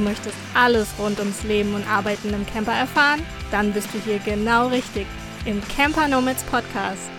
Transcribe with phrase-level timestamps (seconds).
[0.00, 3.20] Du möchtest alles rund ums Leben und Arbeiten im Camper erfahren?
[3.50, 5.06] Dann bist du hier genau richtig
[5.44, 7.10] im Camper Nomads Podcast.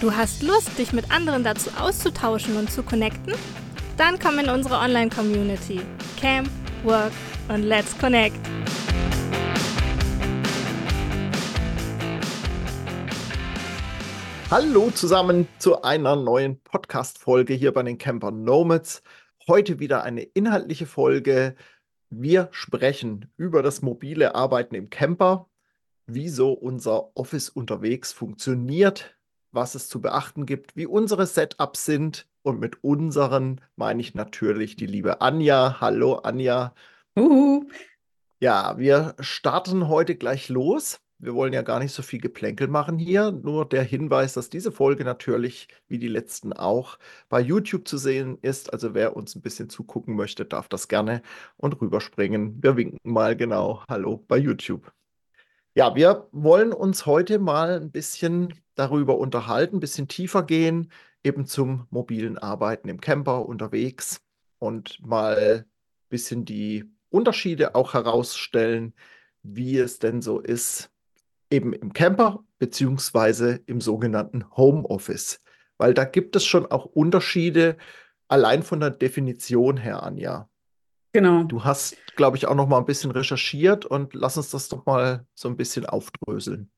[0.00, 3.34] Du hast Lust, dich mit anderen dazu auszutauschen und zu connecten?
[3.96, 5.80] Dann komm in unsere Online-Community.
[6.16, 6.48] Camp,
[6.84, 7.10] Work
[7.48, 8.36] und Let's Connect.
[14.48, 19.02] Hallo zusammen zu einer neuen Podcast-Folge hier bei den Camper Nomads.
[19.48, 21.56] Heute wieder eine inhaltliche Folge
[22.10, 25.48] wir sprechen über das mobile Arbeiten im Camper,
[26.06, 29.16] wieso unser Office unterwegs funktioniert,
[29.52, 32.26] was es zu beachten gibt, wie unsere Setups sind.
[32.42, 35.80] Und mit unseren meine ich natürlich die liebe Anja.
[35.80, 36.74] Hallo Anja.
[37.16, 37.68] Uhu.
[38.40, 41.00] Ja, wir starten heute gleich los.
[41.20, 43.32] Wir wollen ja gar nicht so viel Geplänkel machen hier.
[43.32, 46.96] Nur der Hinweis, dass diese Folge natürlich, wie die letzten auch,
[47.28, 48.72] bei YouTube zu sehen ist.
[48.72, 51.22] Also wer uns ein bisschen zugucken möchte, darf das gerne
[51.56, 52.62] und rüberspringen.
[52.62, 53.82] Wir winken mal genau.
[53.88, 54.92] Hallo bei YouTube.
[55.74, 60.92] Ja, wir wollen uns heute mal ein bisschen darüber unterhalten, ein bisschen tiefer gehen,
[61.24, 64.20] eben zum mobilen Arbeiten im Camper unterwegs
[64.60, 65.64] und mal ein
[66.10, 68.94] bisschen die Unterschiede auch herausstellen,
[69.42, 70.90] wie es denn so ist,
[71.50, 75.40] eben im Camper beziehungsweise im sogenannten Homeoffice.
[75.76, 77.76] Weil da gibt es schon auch Unterschiede
[78.26, 80.48] allein von der Definition her, Anja.
[81.12, 81.44] Genau.
[81.44, 84.84] Du hast, glaube ich, auch noch mal ein bisschen recherchiert und lass uns das doch
[84.84, 86.70] mal so ein bisschen aufdröseln.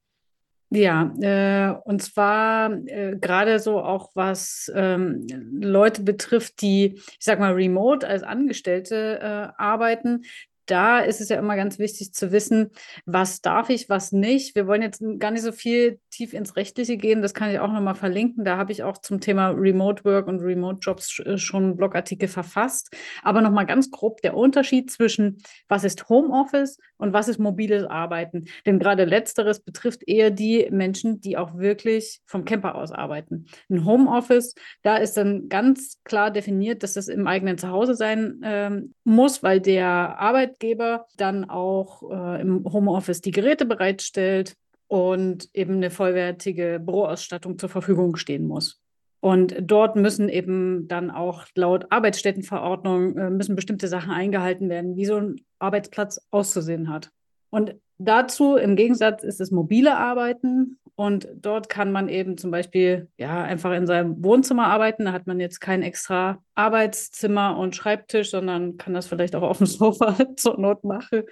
[0.72, 7.40] Ja, äh, und zwar äh, gerade so auch was ähm, Leute betrifft, die, ich sag
[7.40, 10.22] mal, remote als Angestellte äh, arbeiten
[10.70, 12.70] da ist es ja immer ganz wichtig zu wissen,
[13.04, 14.54] was darf ich, was nicht.
[14.54, 17.22] Wir wollen jetzt gar nicht so viel tief ins Rechtliche gehen.
[17.22, 18.44] Das kann ich auch nochmal verlinken.
[18.44, 22.28] Da habe ich auch zum Thema Remote Work und Remote Jobs äh, schon einen Blogartikel
[22.28, 22.94] verfasst.
[23.22, 28.44] Aber nochmal ganz grob der Unterschied zwischen, was ist Homeoffice und was ist mobiles Arbeiten.
[28.66, 33.46] Denn gerade letzteres betrifft eher die Menschen, die auch wirklich vom Camper aus arbeiten.
[33.68, 38.94] Ein Homeoffice, da ist dann ganz klar definiert, dass das im eigenen Zuhause sein ähm,
[39.04, 44.56] muss, weil der Arbeit Arbeitgeber dann auch äh, im Homeoffice die Geräte bereitstellt
[44.88, 48.80] und eben eine vollwertige Büroausstattung zur Verfügung stehen muss.
[49.20, 55.04] Und dort müssen eben dann auch laut Arbeitsstättenverordnung äh, müssen bestimmte Sachen eingehalten werden, wie
[55.04, 57.10] so ein Arbeitsplatz auszusehen hat.
[57.50, 60.78] Und dazu im Gegensatz ist es mobile Arbeiten.
[61.00, 65.06] Und dort kann man eben zum Beispiel ja einfach in seinem Wohnzimmer arbeiten.
[65.06, 69.56] Da hat man jetzt kein extra Arbeitszimmer und Schreibtisch, sondern kann das vielleicht auch auf
[69.56, 71.22] dem Sofa zur Not machen.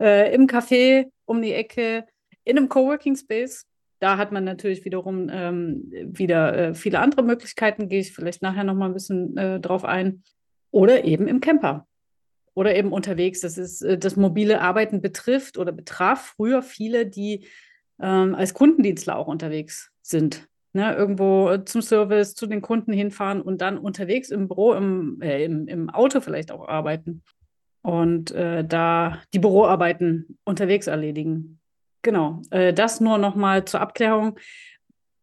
[0.00, 2.06] Äh, Im Café um die Ecke,
[2.44, 3.66] in einem Coworking Space.
[3.98, 7.90] Da hat man natürlich wiederum ähm, wieder äh, viele andere Möglichkeiten.
[7.90, 10.22] Gehe ich vielleicht nachher noch mal ein bisschen äh, drauf ein.
[10.70, 11.86] Oder eben im Camper
[12.54, 13.40] oder eben unterwegs.
[13.40, 17.46] Das ist äh, das mobile Arbeiten betrifft oder betraf früher viele, die
[18.02, 20.48] ähm, als Kundendienstler auch unterwegs sind.
[20.74, 25.20] Ne, irgendwo äh, zum Service, zu den Kunden hinfahren und dann unterwegs im Büro, im,
[25.20, 27.22] äh, im, im Auto vielleicht auch arbeiten
[27.82, 31.60] und äh, da die Büroarbeiten unterwegs erledigen.
[32.00, 34.38] Genau, äh, das nur nochmal zur Abklärung,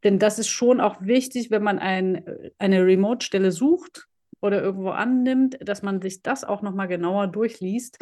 [0.03, 2.23] denn das ist schon auch wichtig, wenn man ein,
[2.59, 4.07] eine Remote-Stelle sucht,
[4.41, 8.00] oder irgendwo annimmt, dass man sich das auch nochmal genauer durchliest.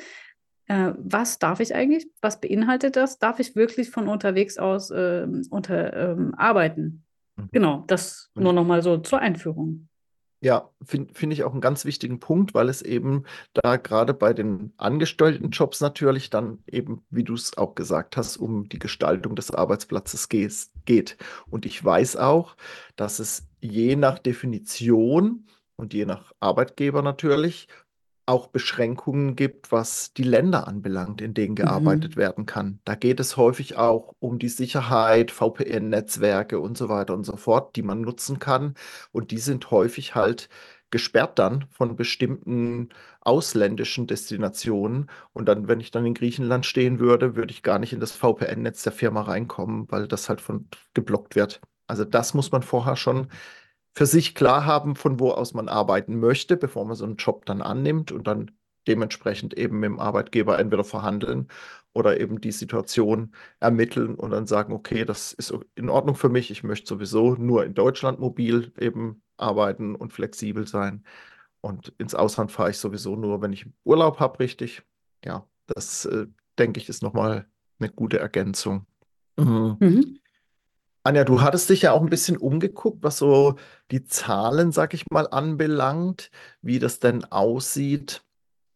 [0.67, 2.07] Äh, was darf ich eigentlich?
[2.22, 3.19] Was beinhaltet das?
[3.19, 7.03] Darf ich wirklich von unterwegs aus äh, unter, ähm, arbeiten?
[7.38, 7.50] Mhm.
[7.51, 9.88] Genau, das nur nochmal so zur Einführung.
[10.39, 13.23] Ja, finde find ich auch einen ganz wichtigen Punkt, weil es eben
[13.53, 18.69] da gerade bei den Angestelltenjobs natürlich dann eben, wie du es auch gesagt hast, um
[18.69, 21.17] die Gestaltung des Arbeitsplatzes geht.
[21.50, 22.56] Und ich weiß auch,
[22.95, 27.67] dass es je nach Definition und je nach Arbeitgeber natürlich
[28.27, 32.19] auch Beschränkungen gibt, was die Länder anbelangt, in denen gearbeitet mhm.
[32.19, 32.79] werden kann.
[32.83, 37.75] Da geht es häufig auch um die Sicherheit, VPN-Netzwerke und so weiter und so fort,
[37.75, 38.75] die man nutzen kann.
[39.11, 40.50] Und die sind häufig halt
[40.91, 42.89] gesperrt dann von bestimmten
[43.21, 45.09] ausländischen Destinationen.
[45.33, 48.12] Und dann, wenn ich dann in Griechenland stehen würde, würde ich gar nicht in das
[48.12, 51.62] VPN-Netz der Firma reinkommen, weil das halt von geblockt wird.
[51.88, 53.27] Also das muss man vorher schon
[53.97, 57.47] für sich klar haben, von wo aus man arbeiten möchte, bevor man so einen Job
[57.47, 58.51] dann annimmt und dann
[58.88, 61.47] dementsprechend eben mit dem Arbeitgeber entweder verhandeln
[61.94, 66.51] oder eben die Situation ermitteln und dann sagen, okay, das ist in Ordnung für mich,
[66.51, 71.03] ich möchte sowieso nur in Deutschland mobil eben arbeiten und flexibel sein.
[71.61, 74.83] Und ins Ausland fahre ich sowieso nur, wenn ich Urlaub habe, richtig.
[75.25, 76.27] Ja, das äh,
[76.59, 77.47] denke ich ist nochmal
[77.79, 78.85] eine gute Ergänzung.
[79.38, 79.77] Mhm.
[79.79, 80.19] Mhm.
[81.07, 83.56] Anja, du hattest dich ja auch ein bisschen umgeguckt, was so
[83.92, 86.31] die Zahlen, sag ich mal, anbelangt,
[86.62, 88.25] wie das denn aussieht.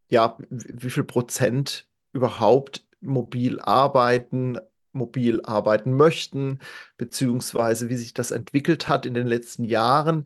[0.09, 4.59] Ja, wie viel Prozent überhaupt mobil arbeiten,
[4.93, 6.59] mobil arbeiten möchten,
[6.95, 10.25] beziehungsweise wie sich das entwickelt hat in den letzten Jahren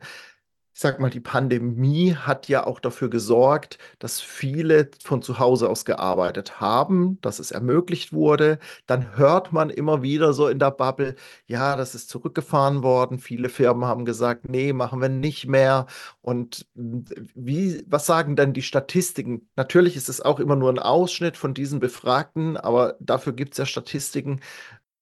[0.76, 5.70] ich sag mal, die Pandemie hat ja auch dafür gesorgt, dass viele von zu Hause
[5.70, 8.58] aus gearbeitet haben, dass es ermöglicht wurde.
[8.86, 13.18] Dann hört man immer wieder so in der Bubble, ja, das ist zurückgefahren worden.
[13.18, 15.86] Viele Firmen haben gesagt, nee, machen wir nicht mehr.
[16.20, 19.48] Und wie, was sagen denn die Statistiken?
[19.56, 23.58] Natürlich ist es auch immer nur ein Ausschnitt von diesen Befragten, aber dafür gibt es
[23.58, 24.42] ja Statistiken,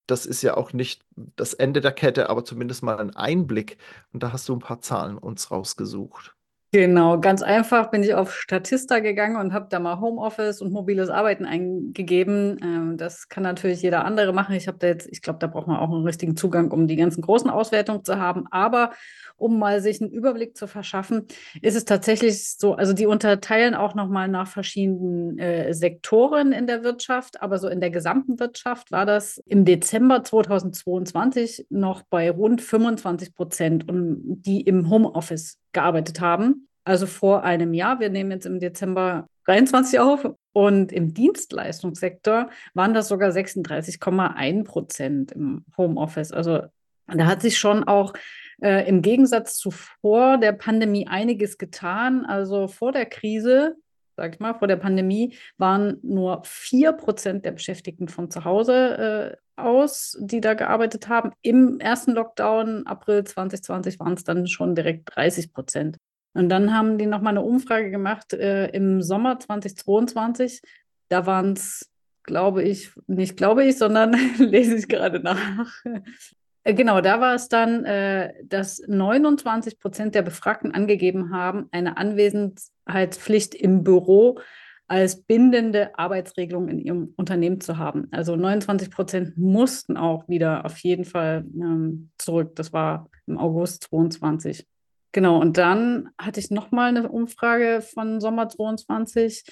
[0.07, 1.03] das ist ja auch nicht
[1.37, 3.79] das Ende der Kette, aber zumindest mal ein Einblick.
[4.13, 6.35] Und da hast du ein paar Zahlen uns rausgesucht.
[6.75, 11.09] Genau, ganz einfach bin ich auf Statista gegangen und habe da mal Homeoffice und mobiles
[11.09, 12.59] Arbeiten eingegeben.
[12.65, 14.57] Ähm, das kann natürlich jeder andere machen.
[14.57, 16.97] Ich habe da jetzt, ich glaube, da braucht man auch einen richtigen Zugang, um die
[16.97, 18.47] ganzen großen Auswertungen zu haben.
[18.51, 18.91] Aber
[19.37, 21.27] um mal sich einen Überblick zu verschaffen,
[21.61, 26.85] ist es tatsächlich so, also die unterteilen auch nochmal nach verschiedenen äh, Sektoren in der
[26.85, 32.63] Wirtschaft, aber so in der gesamten Wirtschaft war das im Dezember 2022 noch bei rund
[32.63, 36.69] 25 Prozent, die im Homeoffice gearbeitet haben.
[36.85, 37.99] Also vor einem Jahr.
[37.99, 40.29] Wir nehmen jetzt im Dezember 23 auf.
[40.53, 46.31] Und im Dienstleistungssektor waren das sogar 36,1 Prozent im Homeoffice.
[46.31, 46.63] Also
[47.07, 48.13] da hat sich schon auch
[48.63, 52.25] äh, im Gegensatz zu vor der Pandemie einiges getan.
[52.25, 53.77] Also vor der Krise,
[54.17, 59.61] sag ich mal, vor der Pandemie waren nur 4% der Beschäftigten von zu Hause äh,
[59.61, 61.33] aus, die da gearbeitet haben.
[61.43, 65.97] Im ersten Lockdown, April 2020, waren es dann schon direkt 30 Prozent.
[66.33, 70.63] Und dann haben die nochmal eine Umfrage gemacht äh, im Sommer 2022.
[71.09, 71.91] Da waren es,
[72.25, 75.73] glaube ich, nicht glaube ich, sondern lese ich gerade nach,
[76.65, 83.55] genau, da war es dann, äh, dass 29 Prozent der Befragten angegeben haben, eine Anwesenheitspflicht
[83.55, 84.39] im Büro
[84.87, 88.09] als bindende Arbeitsregelung in ihrem Unternehmen zu haben.
[88.11, 92.55] Also 29 Prozent mussten auch wieder auf jeden Fall ähm, zurück.
[92.57, 94.67] Das war im August 22.
[95.13, 99.45] Genau, und dann hatte ich nochmal eine Umfrage von Sommer 22.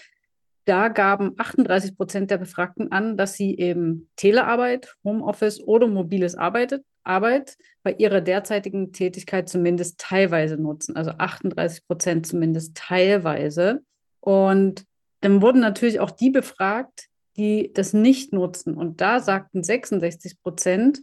[0.64, 6.80] Da gaben 38 Prozent der Befragten an, dass sie eben Telearbeit, Homeoffice oder mobiles Arbeit,
[7.04, 10.94] Arbeit bei ihrer derzeitigen Tätigkeit zumindest teilweise nutzen.
[10.94, 13.82] Also 38 Prozent zumindest teilweise.
[14.20, 14.84] Und
[15.20, 18.74] dann wurden natürlich auch die befragt, die das nicht nutzen.
[18.74, 21.00] Und da sagten 66 Prozent,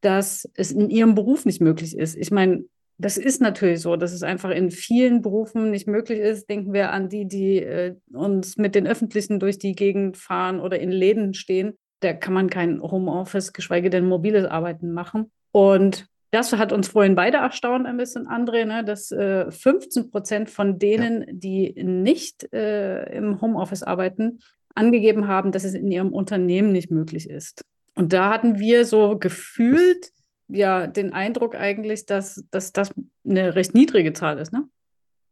[0.00, 2.16] dass es in ihrem Beruf nicht möglich ist.
[2.16, 2.64] Ich meine,
[3.00, 6.50] das ist natürlich so, dass es einfach in vielen Berufen nicht möglich ist.
[6.50, 10.78] Denken wir an die, die äh, uns mit den Öffentlichen durch die Gegend fahren oder
[10.78, 11.78] in Läden stehen.
[12.00, 15.30] Da kann man kein Homeoffice, geschweige denn mobiles Arbeiten machen.
[15.50, 20.50] Und das hat uns vorhin beide erstaunt, ein bisschen, André, ne, dass äh, 15 Prozent
[20.50, 21.26] von denen, ja.
[21.30, 24.40] die nicht äh, im Homeoffice arbeiten,
[24.74, 27.64] angegeben haben, dass es in ihrem Unternehmen nicht möglich ist.
[27.96, 30.10] Und da hatten wir so gefühlt
[30.50, 32.92] ja den Eindruck eigentlich, dass, dass das
[33.24, 34.68] eine recht niedrige Zahl ist, ne?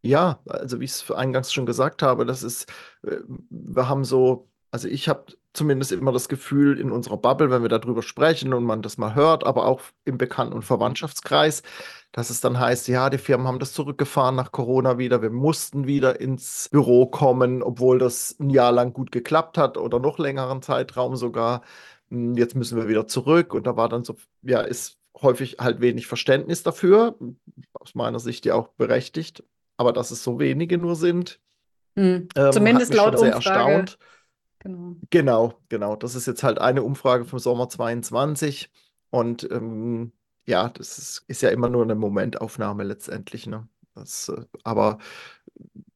[0.02, 2.70] Ja, also wie ich es eingangs schon gesagt habe, das ist,
[3.02, 3.16] äh,
[3.50, 7.68] wir haben so, also ich habe zumindest immer das Gefühl in unserer Bubble, wenn wir
[7.68, 11.62] darüber sprechen und man das mal hört, aber auch im Bekannten- und Verwandtschaftskreis,
[12.12, 15.86] dass es dann heißt, ja, die Firmen haben das zurückgefahren nach Corona wieder, wir mussten
[15.86, 20.62] wieder ins Büro kommen, obwohl das ein Jahr lang gut geklappt hat oder noch längeren
[20.62, 21.62] Zeitraum sogar.
[22.10, 25.80] Hm, jetzt müssen wir wieder zurück und da war dann so, ja, ist häufig halt
[25.80, 27.18] wenig Verständnis dafür,
[27.74, 29.44] aus meiner Sicht ja auch berechtigt,
[29.76, 31.40] aber dass es so wenige nur sind,
[31.96, 32.28] hm.
[32.36, 33.58] ähm, zumindest laut sehr Umfrage.
[33.58, 33.98] erstaunt.
[34.60, 34.96] Genau.
[35.10, 35.96] genau, genau.
[35.96, 38.70] Das ist jetzt halt eine Umfrage vom Sommer 22
[39.10, 40.12] und ähm,
[40.46, 43.46] ja, das ist, ist, ja immer nur eine Momentaufnahme letztendlich.
[43.46, 43.68] Ne?
[43.94, 44.98] Das, äh, aber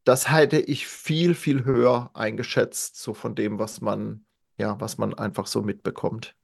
[0.05, 4.25] das hätte ich viel, viel höher eingeschätzt, so von dem, was man,
[4.59, 6.35] ja, was man einfach so mitbekommt.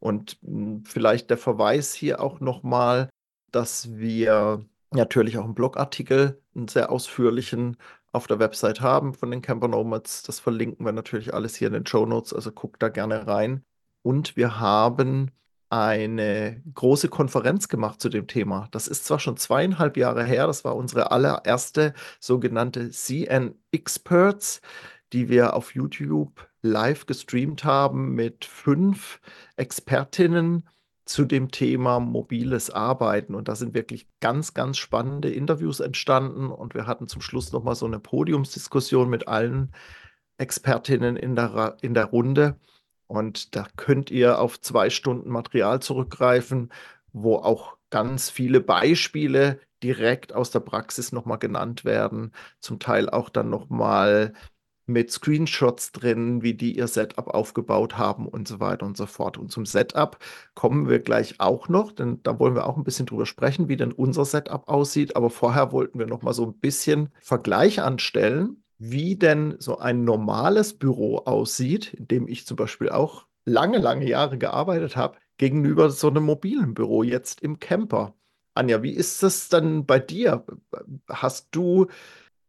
[0.00, 3.08] Und hm, vielleicht der Verweis hier auch nochmal,
[3.52, 7.76] dass wir natürlich auch einen Blogartikel, einen sehr ausführlichen
[8.12, 10.22] auf der Website haben von den Camper Nomads.
[10.24, 13.64] Das verlinken wir natürlich alles hier in den Show Notes, also guckt da gerne rein.
[14.02, 15.30] Und wir haben
[15.68, 18.66] eine große Konferenz gemacht zu dem Thema.
[18.72, 24.60] Das ist zwar schon zweieinhalb Jahre her, das war unsere allererste sogenannte CN Experts,
[25.12, 29.20] die wir auf YouTube live gestreamt haben mit fünf
[29.56, 30.68] Expertinnen
[31.04, 33.34] zu dem Thema mobiles Arbeiten.
[33.34, 36.50] Und da sind wirklich ganz, ganz spannende Interviews entstanden.
[36.50, 39.72] Und wir hatten zum Schluss nochmal so eine Podiumsdiskussion mit allen
[40.38, 42.56] Expertinnen in der, in der Runde.
[43.08, 46.72] Und da könnt ihr auf zwei Stunden Material zurückgreifen,
[47.12, 52.32] wo auch ganz viele Beispiele direkt aus der Praxis nochmal genannt werden.
[52.60, 54.32] Zum Teil auch dann nochmal
[54.92, 59.38] mit Screenshots drin, wie die ihr Setup aufgebaut haben und so weiter und so fort.
[59.38, 60.18] Und zum Setup
[60.54, 63.76] kommen wir gleich auch noch, denn da wollen wir auch ein bisschen drüber sprechen, wie
[63.76, 65.16] denn unser Setup aussieht.
[65.16, 70.04] Aber vorher wollten wir noch mal so ein bisschen Vergleich anstellen, wie denn so ein
[70.04, 75.90] normales Büro aussieht, in dem ich zum Beispiel auch lange, lange Jahre gearbeitet habe, gegenüber
[75.90, 78.14] so einem mobilen Büro jetzt im Camper.
[78.54, 80.44] Anja, wie ist das dann bei dir?
[81.08, 81.86] Hast du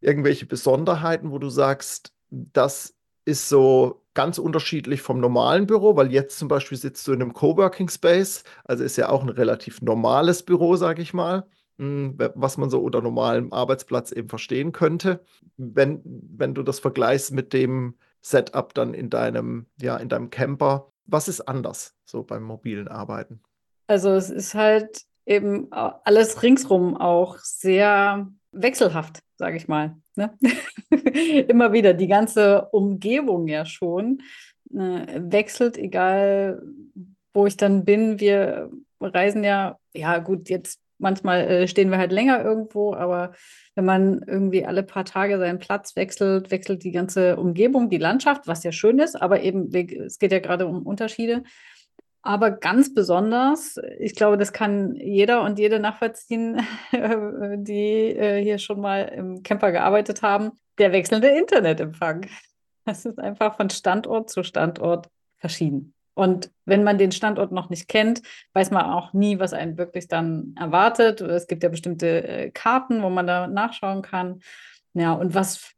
[0.02, 2.96] irgendwelche Besonderheiten, wo du sagst, das
[3.26, 7.34] ist so ganz unterschiedlich vom normalen Büro, weil jetzt zum Beispiel sitzt du in einem
[7.34, 11.48] Coworking Space, also ist ja auch ein relativ normales Büro, sage ich mal,
[11.78, 15.24] hm, was man so unter normalem Arbeitsplatz eben verstehen könnte.
[15.58, 20.92] Wenn, wenn du das vergleichst mit dem Setup dann in deinem, ja, in deinem Camper,
[21.06, 23.42] was ist anders so beim mobilen Arbeiten?
[23.88, 29.98] Also es ist halt eben alles ringsrum auch sehr wechselhaft, sage ich mal.
[30.16, 30.38] Ne?
[31.48, 34.22] Immer wieder die ganze Umgebung ja schon
[34.74, 36.62] äh, wechselt, egal
[37.34, 38.20] wo ich dann bin.
[38.20, 43.34] Wir reisen ja, ja gut, jetzt manchmal äh, stehen wir halt länger irgendwo, aber
[43.76, 48.48] wenn man irgendwie alle paar Tage seinen Platz wechselt, wechselt die ganze Umgebung, die Landschaft,
[48.48, 51.44] was ja schön ist, aber eben, es geht ja gerade um Unterschiede.
[52.24, 56.62] Aber ganz besonders, ich glaube, das kann jeder und jede nachvollziehen,
[56.92, 62.28] die äh, hier schon mal im Camper gearbeitet haben, der wechselnde Internetempfang.
[62.86, 65.94] Das ist einfach von Standort zu Standort verschieden.
[66.14, 68.22] Und wenn man den Standort noch nicht kennt,
[68.54, 71.22] weiß man auch nie, was einen wirklich dann erwartet.
[71.22, 74.42] Es gibt ja bestimmte äh, Karten, wo man da nachschauen kann.
[74.94, 75.72] Ja, und was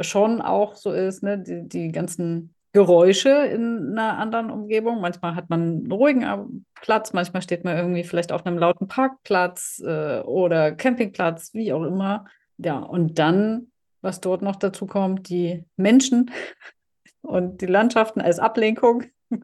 [0.00, 5.00] schon auch so ist, ne, die, die ganzen Geräusche in einer anderen Umgebung.
[5.00, 9.82] Manchmal hat man einen ruhigen Platz, manchmal steht man irgendwie vielleicht auf einem lauten Parkplatz
[9.82, 12.26] äh, oder Campingplatz, wie auch immer.
[12.58, 13.68] Ja, und dann,
[14.02, 16.30] was dort noch dazu kommt, die Menschen
[17.22, 19.04] und die Landschaften als Ablenkung.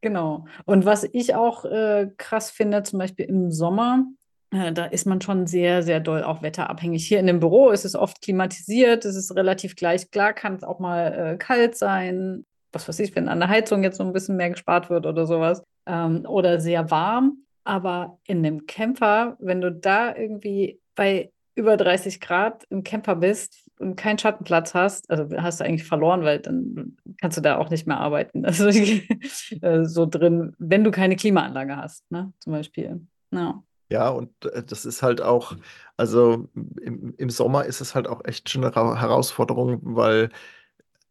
[0.00, 0.46] genau.
[0.64, 4.06] Und was ich auch äh, krass finde, zum Beispiel im Sommer,
[4.52, 7.06] äh, da ist man schon sehr, sehr doll auch wetterabhängig.
[7.06, 10.10] Hier in dem Büro ist es oft klimatisiert, es ist relativ gleich.
[10.10, 13.82] Klar kann es auch mal äh, kalt sein, was weiß ich, wenn an der Heizung
[13.82, 17.44] jetzt so ein bisschen mehr gespart wird oder sowas, ähm, oder sehr warm.
[17.64, 23.68] Aber in einem Camper, wenn du da irgendwie bei über 30 Grad im Camper bist
[23.78, 27.70] und keinen Schattenplatz hast, also hast du eigentlich verloren, weil dann kannst du da auch
[27.70, 28.44] nicht mehr arbeiten.
[28.46, 33.06] Also äh, so drin, wenn du keine Klimaanlage hast, ne, zum Beispiel.
[33.30, 33.62] Ja.
[33.90, 35.56] Ja, und äh, das ist halt auch,
[35.96, 36.48] also
[36.80, 40.30] im, im Sommer ist es halt auch echt schon eine Herausforderung, weil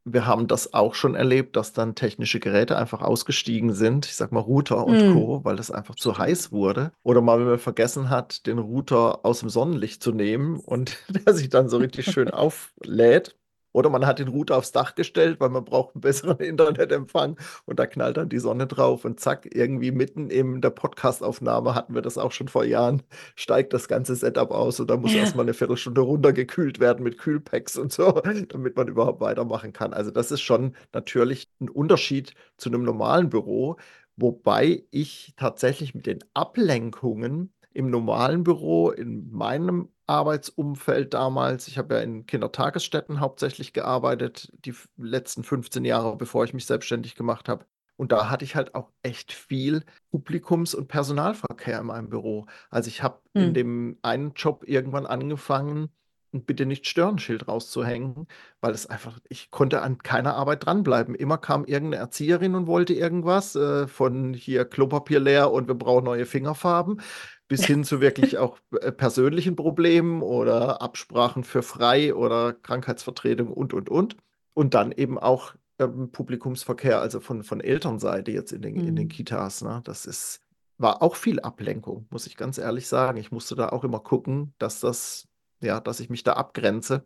[0.05, 4.31] wir haben das auch schon erlebt, dass dann technische Geräte einfach ausgestiegen sind, ich sag
[4.31, 5.13] mal Router und mm.
[5.13, 6.91] Co., weil es einfach zu heiß wurde.
[7.03, 11.33] Oder mal, wenn man vergessen hat, den Router aus dem Sonnenlicht zu nehmen und der
[11.33, 13.35] sich dann so richtig schön auflädt.
[13.71, 17.79] Oder man hat den Router aufs Dach gestellt, weil man braucht einen besseren Internetempfang und
[17.79, 22.01] da knallt dann die Sonne drauf und zack, irgendwie mitten in der Podcastaufnahme hatten wir
[22.01, 23.03] das auch schon vor Jahren,
[23.35, 25.19] steigt das ganze Setup aus und da muss ja.
[25.19, 28.11] erstmal eine Viertelstunde runtergekühlt werden mit Kühlpacks und so,
[28.49, 29.93] damit man überhaupt weitermachen kann.
[29.93, 33.77] Also das ist schon natürlich ein Unterschied zu einem normalen Büro,
[34.15, 41.67] wobei ich tatsächlich mit den Ablenkungen im normalen Büro, in meinem Arbeitsumfeld damals.
[41.67, 47.15] Ich habe ja in Kindertagesstätten hauptsächlich gearbeitet, die letzten 15 Jahre, bevor ich mich selbstständig
[47.15, 47.65] gemacht habe.
[47.95, 52.47] Und da hatte ich halt auch echt viel Publikums- und Personalverkehr in meinem Büro.
[52.69, 53.43] Also ich habe hm.
[53.43, 55.89] in dem einen Job irgendwann angefangen,
[56.33, 58.27] ein Bitte nicht stören Schild rauszuhängen,
[58.61, 61.15] weil es einfach, ich konnte an keiner Arbeit dranbleiben.
[61.15, 66.05] Immer kam irgendeine Erzieherin und wollte irgendwas, äh, von hier Klopapier leer und wir brauchen
[66.05, 67.01] neue Fingerfarben
[67.49, 73.73] bis hin zu wirklich auch äh, persönlichen Problemen oder Absprachen für frei oder Krankheitsvertretung und,
[73.73, 74.15] und, und.
[74.53, 78.87] Und dann eben auch ähm, Publikumsverkehr, also von, von Elternseite jetzt in den, mhm.
[78.87, 79.09] in den mhm.
[79.09, 79.63] Kitas.
[79.63, 79.81] Ne?
[79.83, 80.41] Das ist,
[80.77, 83.17] war auch viel Ablenkung, muss ich ganz ehrlich sagen.
[83.17, 85.27] Ich musste da auch immer gucken, dass das,
[85.59, 87.03] ja, dass ich mich da abgrenze.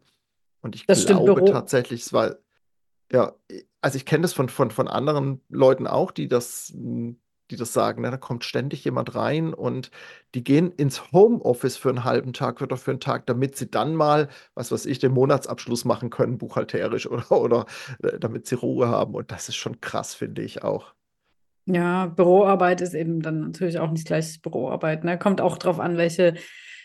[0.62, 2.36] Und ich das glaube tatsächlich, es war,
[3.12, 3.34] ja,
[3.80, 7.18] also ich kenne das von, von, von anderen Leuten auch, die das hm,
[7.54, 8.02] die das sagen.
[8.02, 8.12] Ne?
[8.12, 9.92] Da kommt ständig jemand rein und
[10.34, 13.96] die gehen ins Homeoffice für einen halben Tag oder für einen Tag, damit sie dann
[13.96, 17.66] mal, was weiß ich, den Monatsabschluss machen können, buchhalterisch oder, oder
[18.02, 19.14] äh, damit sie Ruhe haben.
[19.14, 20.94] Und das ist schon krass, finde ich auch.
[21.66, 25.04] Ja, Büroarbeit ist eben dann natürlich auch nicht gleich Büroarbeit.
[25.04, 25.18] Ne?
[25.18, 26.34] Kommt auch darauf an, welche,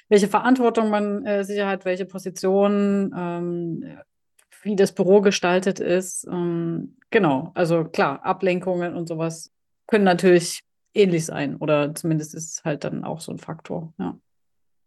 [0.08, 3.98] welche Verantwortung man äh, sicher hat, welche Position, ähm,
[4.62, 6.26] wie das Büro gestaltet ist.
[6.30, 9.52] Ähm, genau, also klar, Ablenkungen und sowas
[9.88, 10.62] können natürlich
[10.94, 14.16] ähnlich sein oder zumindest ist es halt dann auch so ein Faktor, ja.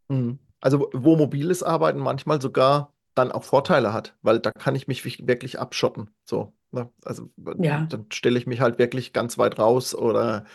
[0.09, 0.39] Mhm.
[0.61, 5.03] Also wo mobiles Arbeiten manchmal sogar dann auch Vorteile hat, weil da kann ich mich
[5.27, 6.11] wirklich abschotten.
[6.23, 6.89] So, ne?
[7.03, 7.85] Also Ja.
[7.89, 10.45] dann stelle ich mich halt wirklich ganz weit raus oder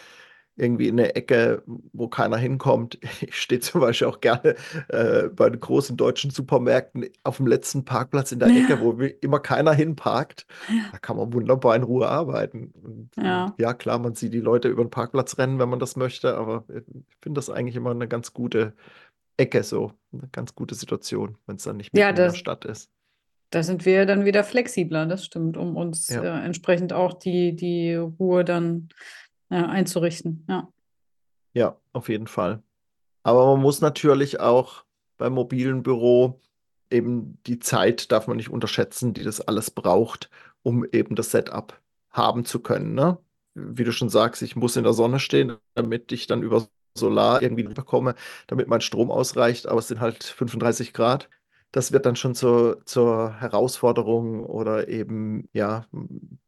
[0.57, 2.99] irgendwie in eine Ecke, wo keiner hinkommt.
[3.21, 4.55] Ich stehe zum Beispiel auch gerne
[4.89, 8.81] äh, bei den großen deutschen Supermärkten auf dem letzten Parkplatz in der Ecke, Ja.
[8.81, 10.47] wo wie immer keiner hinparkt.
[10.93, 12.73] Da kann man wunderbar in Ruhe arbeiten.
[12.83, 13.55] Und, Ja.
[13.59, 16.65] ja, klar, man sieht die Leute über den Parkplatz rennen, wenn man das möchte, aber
[16.69, 18.75] ich finde das eigentlich immer eine ganz gute
[19.37, 22.65] Ecke, so eine ganz gute Situation, wenn es dann nicht Ja, mitten in der Stadt
[22.65, 22.91] ist.
[23.51, 26.23] da sind wir dann wieder flexibler, das stimmt, um uns Ja.
[26.23, 28.95] äh, entsprechend auch die, die Ruhe dann äh,
[29.49, 30.45] einzurichten.
[30.49, 30.69] Ja.
[31.53, 32.63] Ja, auf jeden Fall.
[33.23, 34.85] Aber man muss natürlich auch
[35.19, 36.41] beim mobilen Büro
[36.91, 40.31] eben die Zeit darf man nicht unterschätzen, die das alles braucht,
[40.63, 43.19] um eben das Setup haben zu können, ne?
[43.55, 47.43] Wie du schon sagst, ich muss in der Sonne stehen, damit ich dann über Solar
[47.43, 48.15] irgendwie bekomme,
[48.47, 51.29] damit mein Strom ausreicht, aber es sind halt 35 Grad.
[51.73, 55.87] Das wird dann schon zur, zur Herausforderung oder eben, ja,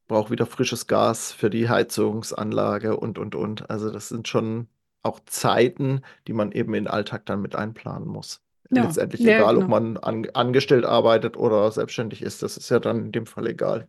[0.07, 3.69] brauche wieder frisches Gas für die Heizungsanlage und, und, und.
[3.71, 4.69] Also das sind schon
[5.03, 8.43] auch Zeiten, die man eben in den Alltag dann mit einplanen muss.
[8.71, 9.81] Ja, Letztendlich ja, egal, ob genau.
[9.81, 13.89] man an, angestellt arbeitet oder selbstständig ist, das ist ja dann in dem Fall egal.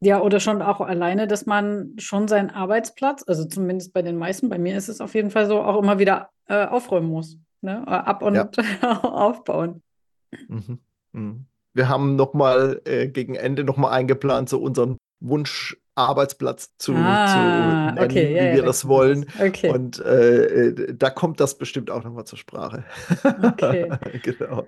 [0.00, 4.48] Ja, oder schon auch alleine, dass man schon seinen Arbeitsplatz, also zumindest bei den meisten,
[4.48, 7.36] bei mir ist es auf jeden Fall so, auch immer wieder äh, aufräumen muss.
[7.62, 7.82] Ne?
[7.84, 8.48] Äh, Ab- und Ja.
[9.02, 9.82] aufbauen.
[10.48, 10.78] Mhm.
[11.12, 11.46] Mhm.
[11.74, 17.26] Wir haben nochmal äh, gegen Ende nochmal eingeplant, so unseren Wunsch-Arbeitsplatz zu, Ah,
[17.90, 19.26] zu nennen, okay, ja, wie ja, wir da das wollen.
[19.40, 22.84] Okay, Und äh, äh, da kommt das bestimmt auch nochmal zur Sprache.
[23.42, 23.90] okay.
[24.22, 24.66] Genau.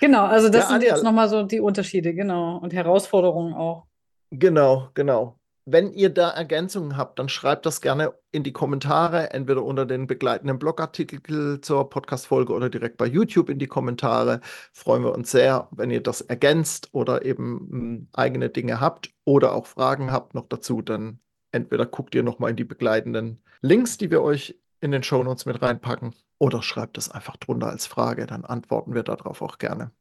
[0.00, 2.58] Genau, also das Ja, sind Anja, jetzt nochmal so die Unterschiede, genau.
[2.58, 3.86] Und Herausforderungen auch.
[4.30, 5.38] Genau, genau.
[5.64, 10.08] Wenn ihr da Ergänzungen habt, dann schreibt das gerne in die Kommentare, entweder unter den
[10.08, 14.40] begleitenden Blogartikel zur Podcast-Folge oder direkt bei YouTube in die Kommentare.
[14.72, 19.52] Freuen wir uns sehr, wenn ihr das ergänzt oder eben mh, eigene Dinge habt oder
[19.54, 21.20] auch Fragen habt noch dazu, dann
[21.52, 25.62] entweder guckt ihr nochmal in die begleitenden Links, die wir euch in den Shownotes mit
[25.62, 29.92] reinpacken, oder schreibt es einfach drunter als Frage, dann antworten wir darauf auch gerne.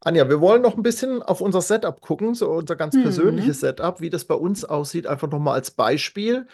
[0.00, 3.60] Anja, wir wollen noch ein bisschen auf unser Setup gucken, so unser ganz persönliches Mhm.
[3.60, 6.46] Setup, wie das bei uns aussieht, einfach nochmal als Beispiel.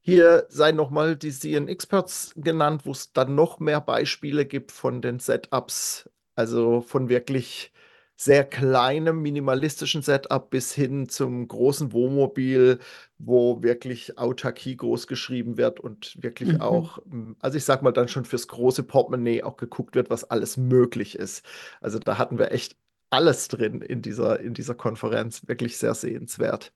[0.00, 5.02] Hier seien nochmal die CN Experts genannt, wo es dann noch mehr Beispiele gibt von
[5.02, 7.72] den Setups, also von wirklich
[8.16, 12.78] sehr kleinem minimalistischen Setup bis hin zum großen Wohnmobil,
[13.18, 16.60] wo wirklich Autarkie groß geschrieben wird und wirklich Mhm.
[16.60, 20.24] auch, m, also ich sag mal dann schon fürs große Portemonnaie auch geguckt wird, was
[20.24, 21.44] alles möglich ist.
[21.80, 22.76] Also da hatten wir echt
[23.10, 26.72] alles drin in dieser, in dieser Konferenz, wirklich sehr sehenswert.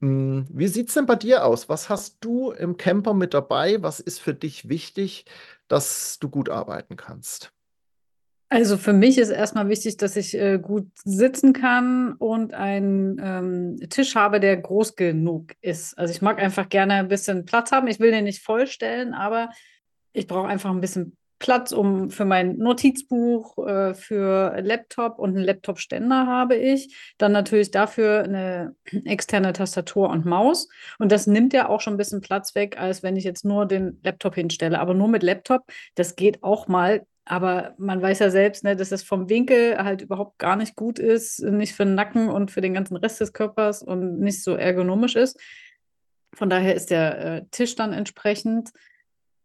[0.00, 1.68] Hm, Wie sieht es denn bei dir aus?
[1.68, 3.82] Was hast du im Camper mit dabei?
[3.82, 5.24] Was ist für dich wichtig,
[5.68, 7.52] dass du gut arbeiten kannst?
[8.52, 13.88] Also für mich ist erstmal wichtig, dass ich äh, gut sitzen kann und einen ähm,
[13.88, 15.96] Tisch habe, der groß genug ist.
[15.96, 17.88] Also ich mag einfach gerne ein bisschen Platz haben.
[17.88, 19.48] Ich will den nicht vollstellen, aber
[20.12, 25.46] ich brauche einfach ein bisschen Platz, um für mein Notizbuch, äh, für Laptop und einen
[25.46, 26.94] Laptop-Ständer habe ich.
[27.16, 30.68] Dann natürlich dafür eine externe Tastatur und Maus.
[30.98, 33.64] Und das nimmt ja auch schon ein bisschen Platz weg, als wenn ich jetzt nur
[33.64, 34.78] den Laptop hinstelle.
[34.78, 35.62] Aber nur mit Laptop,
[35.94, 37.06] das geht auch mal.
[37.24, 40.98] Aber man weiß ja selbst, ne, dass das vom Winkel halt überhaupt gar nicht gut
[40.98, 44.54] ist, nicht für den Nacken und für den ganzen Rest des Körpers und nicht so
[44.54, 45.38] ergonomisch ist.
[46.34, 48.70] Von daher ist der äh, Tisch dann entsprechend.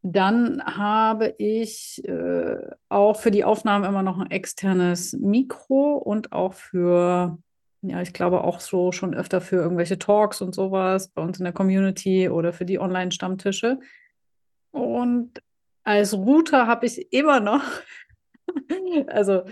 [0.01, 2.57] Dann habe ich äh,
[2.89, 7.37] auch für die Aufnahmen immer noch ein externes Mikro und auch für,
[7.81, 11.43] ja, ich glaube auch so schon öfter für irgendwelche Talks und sowas bei uns in
[11.43, 13.79] der Community oder für die Online-Stammtische.
[14.71, 15.41] Und
[15.87, 17.63] als Router habe ich immer noch,
[19.07, 19.43] also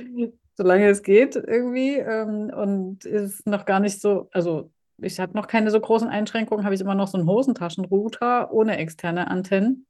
[0.57, 5.47] solange es geht irgendwie ähm, und ist noch gar nicht so, also ich habe noch
[5.47, 9.85] keine so großen Einschränkungen, habe ich immer noch so einen Hosentaschenrouter ohne externe Antennen.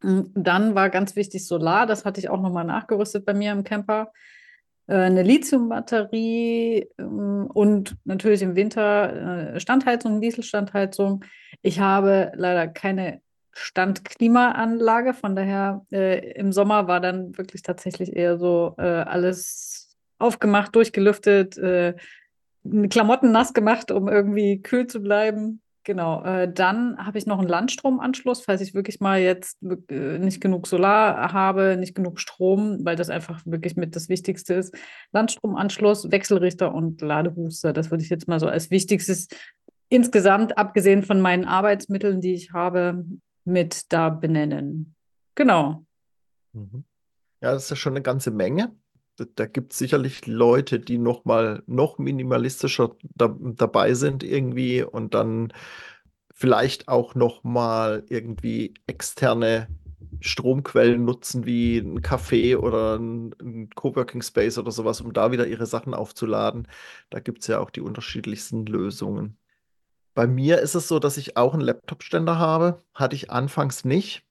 [0.00, 3.64] Und Dann war ganz wichtig Solar, das hatte ich auch nochmal nachgerüstet bei mir im
[3.64, 4.12] Camper.
[4.86, 11.24] Äh, Eine Lithiumbatterie ähm, und natürlich im Winter äh, Standheizung, Dieselstandheizung.
[11.62, 13.23] Ich habe leider keine
[13.54, 20.74] Standklimaanlage, von daher äh, im Sommer war dann wirklich tatsächlich eher so äh, alles aufgemacht,
[20.74, 21.94] durchgelüftet, äh,
[22.88, 25.60] Klamotten nass gemacht, um irgendwie kühl zu bleiben.
[25.86, 29.58] Genau, äh, dann habe ich noch einen Landstromanschluss, falls ich wirklich mal jetzt
[29.90, 34.54] äh, nicht genug Solar habe, nicht genug Strom, weil das einfach wirklich mit das Wichtigste
[34.54, 34.74] ist.
[35.12, 39.28] Landstromanschluss, Wechselrichter und Ladebooster, das würde ich jetzt mal so als Wichtigstes
[39.90, 43.04] insgesamt, abgesehen von meinen Arbeitsmitteln, die ich habe,
[43.44, 44.94] mit da benennen.
[45.34, 45.86] Genau.
[46.52, 46.84] Mhm.
[47.40, 48.74] Ja, das ist ja schon eine ganze Menge.
[49.16, 54.82] da, da gibt es sicherlich Leute, die noch mal noch minimalistischer da, dabei sind irgendwie
[54.82, 55.52] und dann
[56.34, 59.68] vielleicht auch noch mal irgendwie externe
[60.20, 65.46] Stromquellen nutzen wie ein Café oder ein, ein Coworking Space oder sowas, um da wieder
[65.46, 66.68] ihre Sachen aufzuladen.
[67.10, 69.38] Da gibt es ja auch die unterschiedlichsten Lösungen.
[70.14, 72.82] Bei mir ist es so, dass ich auch einen Laptop-Ständer habe.
[72.94, 74.24] Hatte ich anfangs nicht.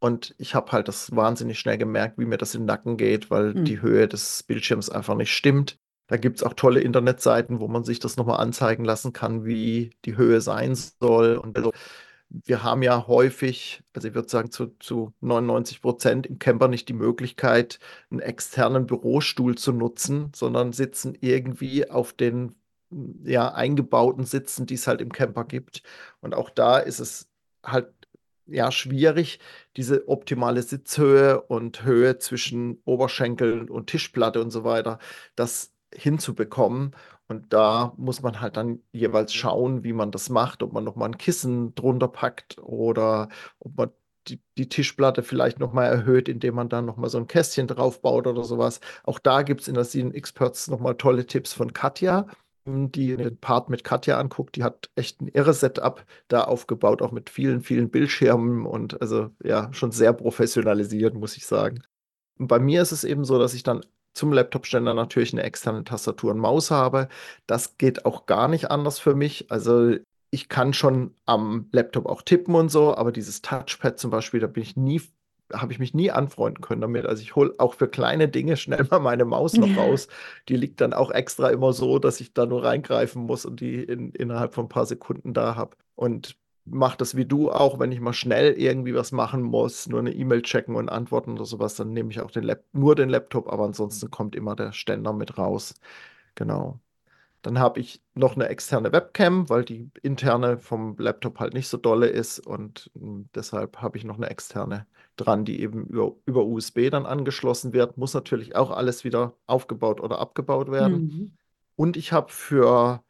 [0.00, 3.30] Und ich habe halt das wahnsinnig schnell gemerkt, wie mir das in den Nacken geht,
[3.30, 3.64] weil Hm.
[3.64, 5.78] die Höhe des Bildschirms einfach nicht stimmt.
[6.08, 9.92] Da gibt es auch tolle Internetseiten, wo man sich das nochmal anzeigen lassen kann, wie
[10.04, 11.36] die Höhe sein soll.
[11.38, 11.72] Und also,
[12.30, 16.88] wir haben ja häufig, also ich würde sagen zu, zu 99 Prozent im Camper nicht
[16.88, 17.78] die Möglichkeit,
[18.10, 22.54] einen externen Bürostuhl zu nutzen, sondern sitzen irgendwie auf den
[23.24, 25.82] ja, eingebauten Sitzen, die es halt im Camper gibt.
[26.20, 27.28] Und auch da ist es
[27.64, 27.88] halt
[28.46, 29.40] ja schwierig,
[29.76, 34.98] diese optimale Sitzhöhe und Höhe zwischen Oberschenkeln und Tischplatte und so weiter,
[35.36, 36.94] das hinzubekommen.
[37.28, 41.08] Und da muss man halt dann jeweils schauen, wie man das macht, ob man nochmal
[41.10, 43.28] ein Kissen drunter packt oder
[43.58, 43.90] ob man
[44.28, 48.44] die, die Tischplatte vielleicht nochmal erhöht, indem man dann nochmal so ein Kästchen draufbaut oder
[48.44, 48.80] sowas.
[49.04, 52.26] Auch da gibt es in der Scene Experts nochmal tolle Tipps von Katja
[52.64, 57.12] die den Part mit Katja anguckt, die hat echt ein irres Setup da aufgebaut, auch
[57.12, 61.82] mit vielen, vielen Bildschirmen und also ja, schon sehr professionalisiert, muss ich sagen.
[62.38, 65.84] Und bei mir ist es eben so, dass ich dann zum Laptop-Ständer natürlich eine externe
[65.84, 67.08] Tastatur und Maus habe.
[67.46, 69.50] Das geht auch gar nicht anders für mich.
[69.50, 69.96] Also
[70.30, 74.46] ich kann schon am Laptop auch tippen und so, aber dieses Touchpad zum Beispiel, da
[74.46, 75.00] bin ich nie
[75.52, 77.06] habe ich mich nie anfreunden können damit.
[77.06, 80.08] Also ich hole auch für kleine Dinge schnell mal meine Maus noch raus.
[80.48, 83.82] Die liegt dann auch extra immer so, dass ich da nur reingreifen muss und die
[83.82, 85.76] in, innerhalb von ein paar Sekunden da habe.
[85.94, 90.00] Und mache das wie du auch, wenn ich mal schnell irgendwie was machen muss, nur
[90.00, 93.08] eine E-Mail checken und antworten oder sowas, dann nehme ich auch den Lap nur den
[93.08, 95.74] Laptop, aber ansonsten kommt immer der Ständer mit raus.
[96.34, 96.80] Genau.
[97.42, 101.76] Dann habe ich noch eine externe Webcam, weil die interne vom Laptop halt nicht so
[101.76, 104.86] dolle ist und mh, deshalb habe ich noch eine externe
[105.16, 107.98] dran, die eben über, über USB dann angeschlossen wird.
[107.98, 111.00] Muss natürlich auch alles wieder aufgebaut oder abgebaut werden.
[111.00, 111.36] Mhm.
[111.76, 113.02] Und ich habe für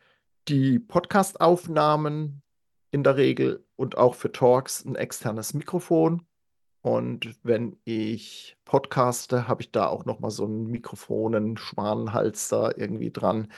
[0.48, 2.42] die Podcast-Aufnahmen
[2.90, 6.26] in der Regel und auch für Talks ein externes Mikrofon.
[6.82, 12.72] Und wenn ich podcaste, habe ich da auch noch mal so einen Mikrofonen, Schwanenhals da
[12.76, 13.52] irgendwie dran,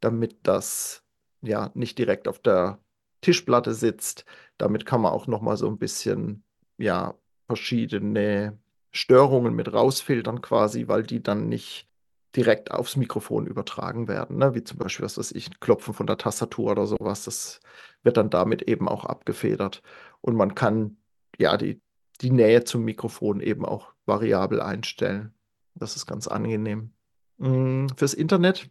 [0.00, 1.02] damit das
[1.40, 2.78] ja nicht direkt auf der
[3.22, 4.26] Tischplatte sitzt.
[4.58, 6.44] Damit kann man auch noch mal so ein bisschen
[6.76, 7.14] ja
[7.46, 8.58] verschiedene
[8.92, 11.88] Störungen mit rausfiltern quasi, weil die dann nicht
[12.34, 14.54] direkt aufs Mikrofon übertragen werden, ne?
[14.54, 17.24] Wie zum Beispiel, was weiß ich, Klopfen von der Tastatur oder sowas.
[17.24, 17.60] Das
[18.02, 19.82] wird dann damit eben auch abgefedert.
[20.20, 20.98] Und man kann
[21.38, 21.80] ja die,
[22.20, 25.34] die Nähe zum Mikrofon eben auch variabel einstellen.
[25.74, 26.92] Das ist ganz angenehm.
[27.38, 28.70] Mm, Fürs Internet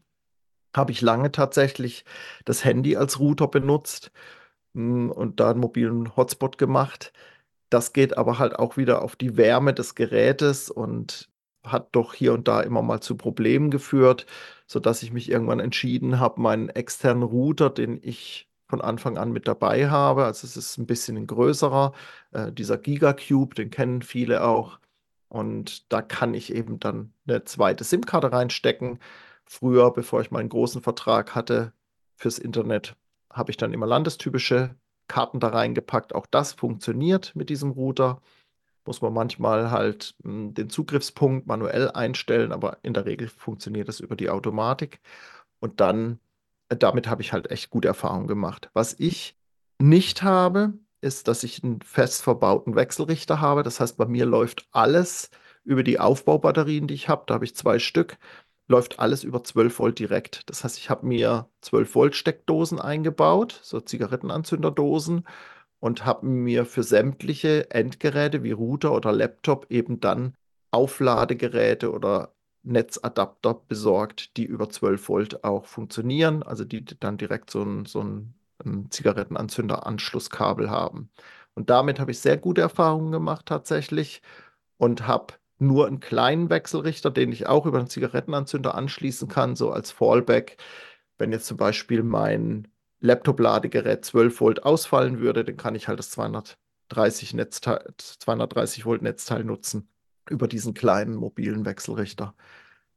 [0.76, 2.06] habe ich lange tatsächlich
[2.46, 4.12] das Handy als Router benutzt
[4.74, 7.14] mm, und da einen mobilen Hotspot gemacht.
[7.76, 11.30] Das geht aber halt auch wieder auf die Wärme des Gerätes und
[11.62, 14.26] hat doch hier und da immer mal zu Problemen geführt,
[14.66, 19.46] sodass ich mich irgendwann entschieden habe, meinen externen Router, den ich von Anfang an mit
[19.46, 21.92] dabei habe, also es ist ein bisschen ein größerer,
[22.32, 24.80] äh, dieser GigaCube, den kennen viele auch.
[25.28, 29.00] Und da kann ich eben dann eine zweite SIM-Karte reinstecken.
[29.46, 31.74] Früher, bevor ich meinen großen Vertrag hatte
[32.16, 32.96] fürs Internet,
[33.30, 34.76] habe ich dann immer landestypische
[35.08, 36.16] Karten da reingepackt.
[36.16, 38.22] Auch das funktioniert mit diesem Router.
[38.86, 44.00] Muss man manchmal halt mh, den Zugriffspunkt manuell einstellen, aber in der Regel funktioniert das
[44.00, 45.00] über die Automatik.
[45.60, 46.20] Und dann,
[46.70, 48.70] äh, damit habe ich halt echt gute Erfahrungen gemacht.
[48.74, 49.38] Was ich
[49.80, 53.64] nicht habe, ist, dass ich einen fest verbauten Wechselrichter habe.
[53.64, 55.30] Das heißt, bei mir läuft alles
[55.64, 57.24] über die Aufbaubatterien, die ich habe.
[57.28, 58.18] Da habe ich zwei Stück.
[58.68, 60.50] Läuft alles über 12 Volt direkt.
[60.50, 65.26] Das heißt, ich habe mir 12 Volt Steckdosen eingebaut, so Zigarettenanzünderdosen,
[65.80, 70.36] und habe mir für sämtliche Endgeräte wie Router oder Laptop eben dann
[70.72, 77.62] Aufladegeräte oder Netzadapter besorgt, die über 12 Volt auch funktionieren, also die dann direkt so
[77.62, 78.34] ein, so ein,
[78.90, 81.10] Zigarettenanzünder-Anschlusskabel haben.
[81.56, 84.22] Und damit habe ich sehr gute Erfahrungen gemacht tatsächlich
[84.78, 89.72] und habe nur einen kleinen Wechselrichter, den ich auch über einen Zigarettenanzünder anschließen kann, so
[89.72, 90.58] als Fallback.
[91.18, 92.68] Wenn jetzt zum Beispiel mein
[93.00, 99.44] Laptop-Ladegerät 12 Volt ausfallen würde, dann kann ich halt das 230 Netzteil, 230 Volt Netzteil
[99.44, 99.90] nutzen
[100.30, 102.36] über diesen kleinen mobilen Wechselrichter,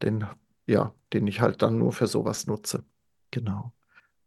[0.03, 0.27] den,
[0.67, 2.85] ja, den ich halt dann nur für sowas nutze.
[3.31, 3.73] Genau.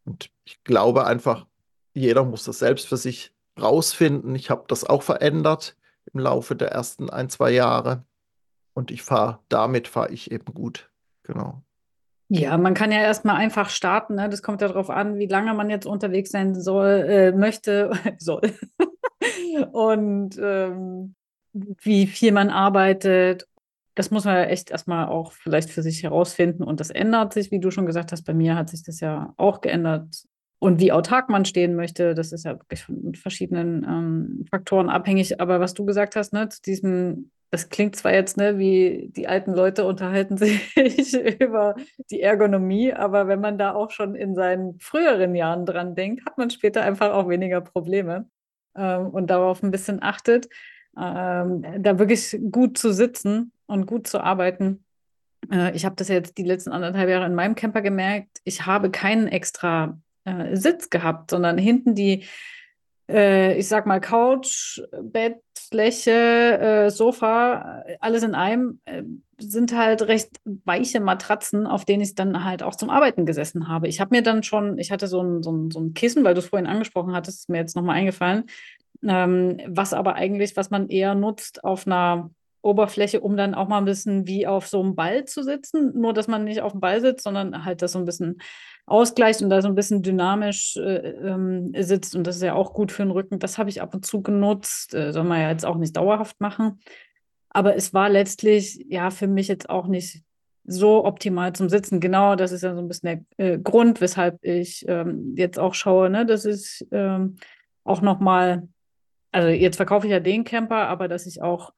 [0.05, 1.47] Und ich glaube einfach,
[1.93, 4.35] jeder muss das selbst für sich rausfinden.
[4.35, 5.75] Ich habe das auch verändert
[6.13, 8.05] im Laufe der ersten ein, zwei Jahre.
[8.81, 10.89] Und ich fahre, damit fahre ich eben gut.
[11.21, 11.61] Genau.
[12.29, 14.15] Ja, man kann ja erstmal einfach starten.
[14.15, 14.27] Ne?
[14.27, 18.41] Das kommt ja darauf an, wie lange man jetzt unterwegs sein soll, äh, möchte, soll.
[19.71, 21.13] und ähm,
[21.53, 23.47] wie viel man arbeitet.
[23.93, 26.63] Das muss man ja echt erstmal auch vielleicht für sich herausfinden.
[26.63, 28.23] Und das ändert sich, wie du schon gesagt hast.
[28.23, 30.23] Bei mir hat sich das ja auch geändert.
[30.57, 35.39] Und wie autark man stehen möchte, das ist ja wirklich von verschiedenen ähm, Faktoren abhängig.
[35.39, 39.27] Aber was du gesagt hast, ne, zu diesem das klingt zwar jetzt, ne, wie die
[39.27, 40.73] alten Leute unterhalten sich
[41.39, 41.75] über
[42.09, 46.37] die Ergonomie, aber wenn man da auch schon in seinen früheren Jahren dran denkt, hat
[46.37, 48.29] man später einfach auch weniger Probleme
[48.75, 50.47] ähm, und darauf ein bisschen achtet,
[50.97, 54.85] ähm, da wirklich gut zu sitzen und gut zu arbeiten.
[55.51, 58.39] Äh, ich habe das jetzt die letzten anderthalb Jahre in meinem Camper gemerkt.
[58.45, 62.23] Ich habe keinen extra äh, Sitz gehabt, sondern hinten die
[63.11, 69.03] äh, ich sag mal, Couch, Bett, Fläche, äh, Sofa, alles in einem, äh,
[69.37, 73.87] sind halt recht weiche Matratzen, auf denen ich dann halt auch zum Arbeiten gesessen habe.
[73.87, 76.33] Ich habe mir dann schon, ich hatte so ein, so ein, so ein Kissen, weil
[76.33, 78.43] du es vorhin angesprochen hattest, ist mir jetzt nochmal eingefallen,
[79.03, 82.29] ähm, was aber eigentlich, was man eher nutzt auf einer
[82.61, 85.91] Oberfläche, um dann auch mal ein bisschen wie auf so einem Ball zu sitzen.
[85.99, 88.41] Nur, dass man nicht auf dem Ball sitzt, sondern halt das so ein bisschen
[88.85, 92.15] ausgleicht und da so ein bisschen dynamisch äh, ähm, sitzt.
[92.15, 93.39] Und das ist ja auch gut für den Rücken.
[93.39, 94.93] Das habe ich ab und zu genutzt.
[94.93, 96.79] Äh, soll man ja jetzt auch nicht dauerhaft machen.
[97.49, 100.23] Aber es war letztlich ja für mich jetzt auch nicht
[100.63, 101.99] so optimal zum Sitzen.
[101.99, 105.73] Genau, das ist ja so ein bisschen der äh, Grund, weshalb ich ähm, jetzt auch
[105.73, 107.37] schaue, ne, dass ich ähm,
[107.83, 108.67] auch nochmal,
[109.31, 111.73] also jetzt verkaufe ich ja den Camper, aber dass ich auch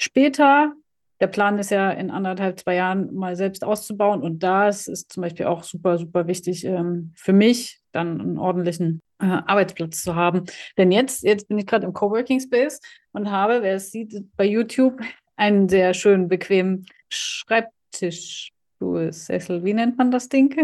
[0.00, 0.72] später
[1.20, 4.22] der Plan ist ja in anderthalb, zwei Jahren mal selbst auszubauen.
[4.22, 9.00] Und das ist zum Beispiel auch super, super wichtig ähm, für mich, dann einen ordentlichen
[9.20, 10.46] äh, Arbeitsplatz zu haben.
[10.78, 12.80] Denn jetzt, jetzt bin ich gerade im Coworking Space
[13.12, 14.98] und habe, wer es sieht, bei YouTube
[15.36, 19.62] einen sehr schönen, bequemen Schreibtischstuhl, Sessel.
[19.62, 20.56] Wie nennt man das Ding?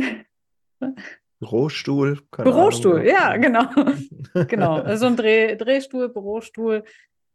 [1.39, 2.19] Bürostuhl.
[2.31, 3.07] Bürostuhl, Ahnung.
[3.07, 3.67] ja, genau.
[4.47, 4.77] genau.
[4.77, 6.85] So also ein Dreh, Drehstuhl, Bürostuhl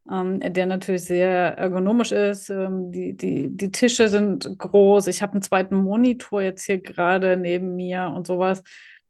[0.09, 2.49] ähm, der natürlich sehr ergonomisch ist.
[2.49, 5.07] Ähm, die, die, die Tische sind groß.
[5.07, 8.63] Ich habe einen zweiten Monitor jetzt hier gerade neben mir und sowas,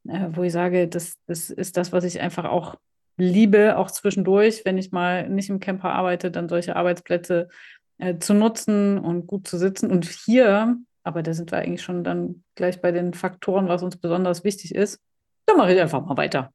[0.07, 2.75] äh, wo ich sage, das, das ist das, was ich einfach auch
[3.17, 7.49] liebe, auch zwischendurch, wenn ich mal nicht im Camper arbeite, dann solche Arbeitsplätze
[7.97, 9.91] äh, zu nutzen und gut zu sitzen.
[9.91, 13.97] Und hier, aber da sind wir eigentlich schon dann gleich bei den Faktoren, was uns
[13.97, 14.99] besonders wichtig ist.
[15.45, 16.51] Da mache ich einfach mal weiter.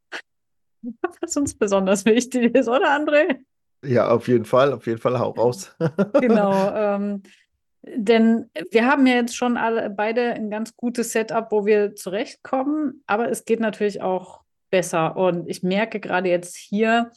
[1.20, 3.40] Was uns besonders wichtig ist, oder André?
[3.85, 5.77] Ja, auf jeden Fall, auf jeden Fall hau raus.
[6.21, 6.73] Genau.
[6.77, 7.23] Ähm,
[7.89, 13.03] denn wir haben ja jetzt schon alle beide ein ganz gutes Setup, wo wir zurechtkommen,
[13.07, 15.17] aber es geht natürlich auch besser.
[15.17, 17.12] Und ich merke gerade jetzt hier,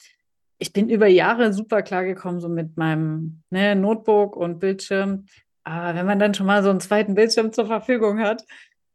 [0.60, 5.26] ich bin über Jahre super klar gekommen, so mit meinem ne, Notebook und Bildschirm.
[5.64, 8.44] Aber wenn man dann schon mal so einen zweiten Bildschirm zur Verfügung hat,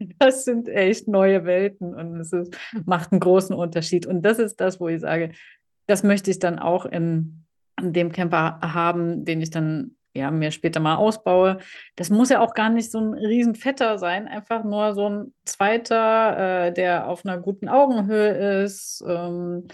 [0.19, 4.07] das sind echt neue Welten und es ist, macht einen großen Unterschied.
[4.07, 5.33] Und das ist das, wo ich sage,
[5.87, 7.44] das möchte ich dann auch in
[7.81, 11.59] dem Camper haben, den ich dann ja, mir später mal ausbaue.
[11.97, 15.35] Das muss ja auch gar nicht so ein riesen Fetter sein, einfach nur so ein
[15.45, 19.67] zweiter, äh, der auf einer guten Augenhöhe ist ähm,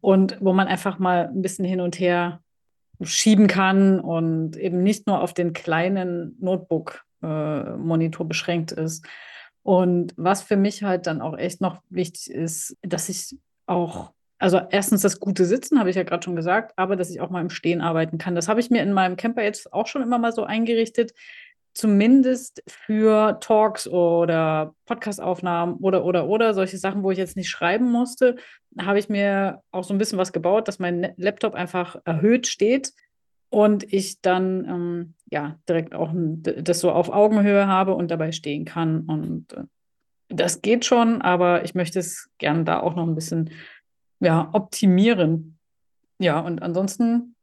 [0.00, 2.40] und wo man einfach mal ein bisschen hin und her
[3.02, 9.06] schieben kann und eben nicht nur auf den kleinen Notebook-Monitor äh, beschränkt ist.
[9.62, 14.60] Und was für mich halt dann auch echt noch wichtig ist, dass ich auch also
[14.70, 17.40] erstens das gute Sitzen, habe ich ja gerade schon gesagt, aber dass ich auch mal
[17.40, 18.34] im Stehen arbeiten kann.
[18.34, 21.12] Das habe ich mir in meinem Camper jetzt auch schon immer mal so eingerichtet,
[21.74, 27.90] zumindest für Talks oder Podcastaufnahmen oder, oder, oder, solche Sachen, wo ich jetzt nicht schreiben
[27.90, 28.36] musste,
[28.78, 32.92] habe ich mir auch so ein bisschen was gebaut, dass mein Laptop einfach erhöht steht
[33.50, 38.64] und ich dann ähm, ja direkt auch das so auf Augenhöhe habe und dabei stehen
[38.64, 39.00] kann.
[39.02, 39.64] Und äh,
[40.28, 43.50] das geht schon, aber ich möchte es gerne da auch noch ein bisschen
[44.24, 45.58] ja, optimieren.
[46.18, 47.34] Ja, und ansonsten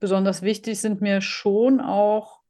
[0.00, 2.40] besonders wichtig sind mir schon auch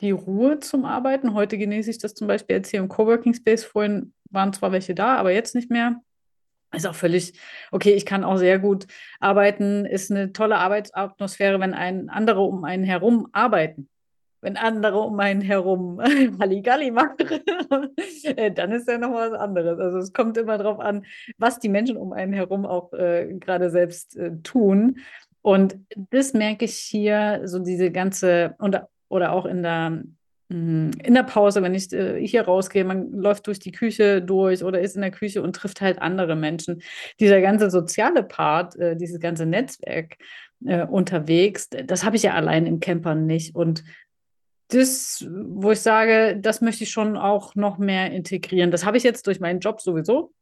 [0.00, 1.34] die Ruhe zum Arbeiten.
[1.34, 3.64] Heute genieße ich das zum Beispiel jetzt hier im Coworking Space.
[3.64, 6.00] Vorhin waren zwar welche da, aber jetzt nicht mehr.
[6.72, 7.38] Ist auch völlig
[7.70, 7.94] okay.
[7.94, 8.86] Ich kann auch sehr gut
[9.20, 9.86] arbeiten.
[9.86, 13.88] Ist eine tolle Arbeitsatmosphäre, wenn ein andere um einen herum arbeiten
[14.40, 16.00] wenn andere um einen herum
[16.40, 17.16] Halligalli machen,
[18.24, 19.78] äh, dann ist ja noch was anderes.
[19.78, 21.04] Also es kommt immer darauf an,
[21.38, 24.98] was die Menschen um einen herum auch äh, gerade selbst äh, tun.
[25.42, 25.78] Und
[26.10, 30.02] das merke ich hier, so diese ganze, und, oder auch in der,
[30.48, 34.64] mm, in der Pause, wenn ich äh, hier rausgehe, man läuft durch die Küche durch
[34.64, 36.82] oder ist in der Küche und trifft halt andere Menschen.
[37.20, 40.16] Dieser ganze soziale Part, äh, dieses ganze Netzwerk,
[40.88, 41.68] unterwegs.
[41.68, 43.54] Das habe ich ja allein im Camper nicht.
[43.54, 43.84] Und
[44.68, 48.70] das, wo ich sage, das möchte ich schon auch noch mehr integrieren.
[48.70, 50.32] Das habe ich jetzt durch meinen Job sowieso.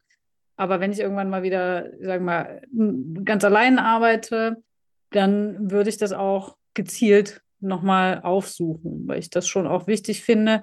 [0.56, 4.62] Aber wenn ich irgendwann mal wieder, sagen wir mal, ganz allein arbeite,
[5.10, 10.60] dann würde ich das auch gezielt nochmal aufsuchen, weil ich das schon auch wichtig finde,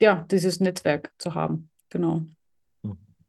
[0.00, 1.70] ja, dieses Netzwerk zu haben.
[1.90, 2.22] Genau.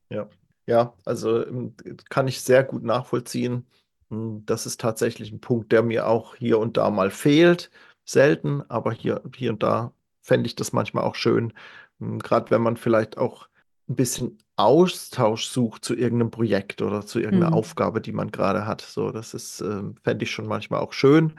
[0.09, 0.29] Ja,
[0.65, 1.75] ja, also ähm,
[2.09, 3.67] kann ich sehr gut nachvollziehen.
[4.09, 7.69] Hm, das ist tatsächlich ein Punkt, der mir auch hier und da mal fehlt.
[8.05, 11.53] Selten, aber hier, hier und da fände ich das manchmal auch schön.
[11.99, 13.47] Hm, gerade wenn man vielleicht auch
[13.89, 17.53] ein bisschen Austausch sucht zu irgendeinem Projekt oder zu irgendeiner Mhm.
[17.53, 18.81] Aufgabe, die man gerade hat.
[18.81, 21.33] So, das ist, ähm, fände ich schon manchmal auch schön.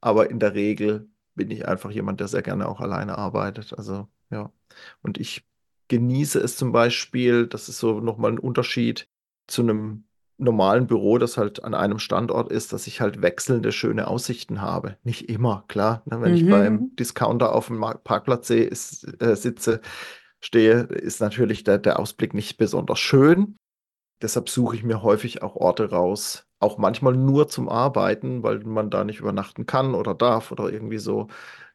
[0.00, 3.72] Aber in der Regel bin ich einfach jemand, der sehr gerne auch alleine arbeitet.
[3.76, 4.52] Also, ja.
[5.02, 5.44] Und ich
[5.88, 9.08] genieße es zum Beispiel, das ist so nochmal ein Unterschied
[9.46, 10.04] zu einem
[10.40, 14.96] normalen Büro, das halt an einem Standort ist, dass ich halt wechselnde schöne Aussichten habe.
[15.04, 16.02] Nicht immer, klar.
[16.06, 16.20] Ne?
[16.20, 16.96] Wenn ich beim Mhm.
[16.96, 19.80] Discounter auf dem Parkplatz sehe, ist, äh, sitze,
[20.40, 23.56] stehe, ist natürlich der, der Ausblick nicht besonders schön.
[24.22, 28.90] Deshalb suche ich mir häufig auch Orte raus, auch manchmal nur zum Arbeiten, weil man
[28.90, 31.28] da nicht übernachten kann oder darf oder irgendwie so.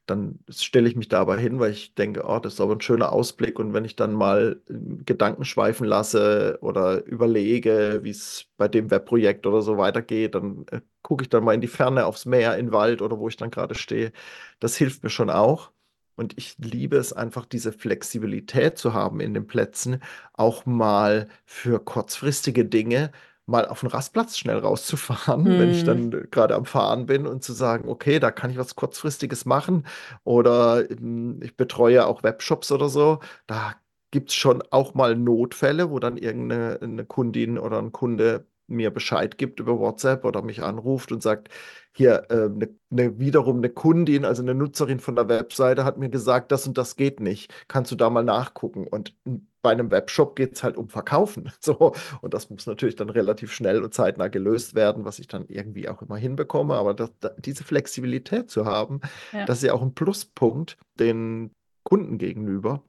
[0.06, 2.82] Dann stelle ich mich da aber hin, weil ich denke, oh, das ist aber ein
[2.82, 3.58] schöner Ausblick.
[3.60, 4.74] Und wenn ich dann mal äh,
[5.06, 10.82] Gedanken schweifen lasse oder überlege, wie es bei dem Webprojekt oder so weitergeht, dann äh,
[11.02, 13.38] gucke ich dann mal in die Ferne, aufs Meer, in den Wald oder wo ich
[13.38, 14.12] dann gerade stehe.
[14.60, 15.72] Das hilft mir schon auch.
[16.16, 20.02] Und ich liebe es einfach, diese Flexibilität zu haben in den Plätzen,
[20.34, 23.12] auch mal für kurzfristige Dinge
[23.48, 25.84] mal auf den Rastplatz schnell rauszufahren, wenn ich Mhm.
[25.84, 29.86] dann gerade am Fahren bin und zu sagen, okay, da kann ich was Kurzfristiges machen.
[30.24, 33.20] Oder ähm, ich betreue auch Webshops oder so.
[33.48, 33.76] Da
[34.12, 38.92] gibt es schon auch mal Notfälle, wo dann irgendeine eine Kundin oder ein Kunde mir
[38.92, 41.50] Bescheid gibt über WhatsApp oder mich anruft und sagt,
[41.94, 46.10] hier, äh, ne, ne, wiederum eine Kundin, also eine Nutzerin von der Webseite hat mir
[46.10, 47.54] gesagt, das und das geht nicht.
[47.68, 48.86] Kannst du da mal nachgucken?
[48.88, 49.16] Und
[49.62, 51.52] bei einem Webshop geht es halt um Verkaufen.
[51.62, 51.94] So.
[52.22, 55.88] Und das muss natürlich dann relativ schnell und zeitnah gelöst werden, was ich dann irgendwie
[55.90, 56.76] auch immer hinbekomme.
[56.76, 59.00] Aber das, da, diese Flexibilität zu haben,
[59.32, 59.46] Ja.
[59.46, 61.52] das ist ja auch ein Pluspunkt den
[61.84, 62.84] Kunden gegenüber.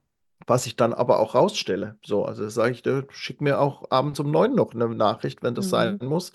[0.46, 1.98] Was ich dann aber auch rausstelle.
[2.04, 5.70] So, also sage ich, schick mir auch abends um neun noch eine Nachricht, wenn das
[5.70, 6.08] sein Mhm.
[6.08, 6.32] muss.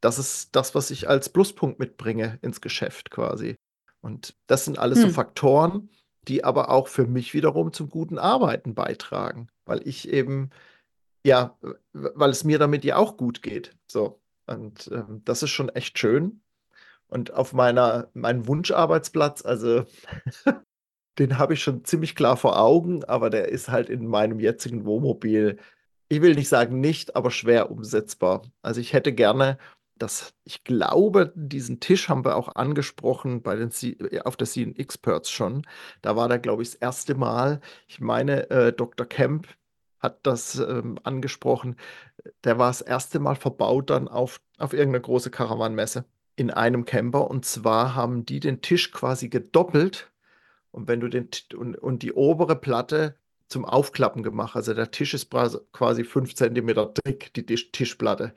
[0.00, 3.56] Das ist das, was ich als Pluspunkt mitbringe ins Geschäft quasi.
[4.02, 5.14] Und das sind alles so Hm.
[5.14, 5.88] Faktoren,
[6.28, 10.50] die aber auch für mich wiederum zum guten Arbeiten beitragen, weil ich eben,
[11.24, 11.56] ja,
[11.92, 13.76] weil es mir damit ja auch gut geht.
[13.90, 14.20] So.
[14.46, 16.42] Und ähm, das ist schon echt schön.
[17.08, 19.84] Und auf meiner, meinem Wunscharbeitsplatz, also
[21.18, 24.84] den habe ich schon ziemlich klar vor Augen, aber der ist halt in meinem jetzigen
[24.84, 25.58] Wohnmobil,
[26.08, 28.42] ich will nicht sagen nicht, aber schwer umsetzbar.
[28.62, 29.58] Also ich hätte gerne,
[29.96, 34.76] dass ich glaube, diesen Tisch haben wir auch angesprochen bei den C auf der CN
[34.76, 35.66] Experts schon.
[36.02, 37.60] Da war der, glaube ich, das erste Mal.
[37.88, 39.06] Ich meine, äh, Dr.
[39.06, 39.48] Kemp
[40.00, 41.76] hat das ähm, angesprochen.
[42.44, 46.04] Der war das erste Mal verbaut dann auf, auf irgendeine große Karawanmesse
[46.36, 47.30] in einem Camper.
[47.30, 50.12] Und zwar haben die den Tisch quasi gedoppelt
[50.74, 53.16] und wenn du den und, und die obere Platte
[53.48, 55.30] zum Aufklappen gemacht, also der Tisch ist
[55.72, 58.34] quasi fünf Zentimeter dick, die Tisch Tischplatte.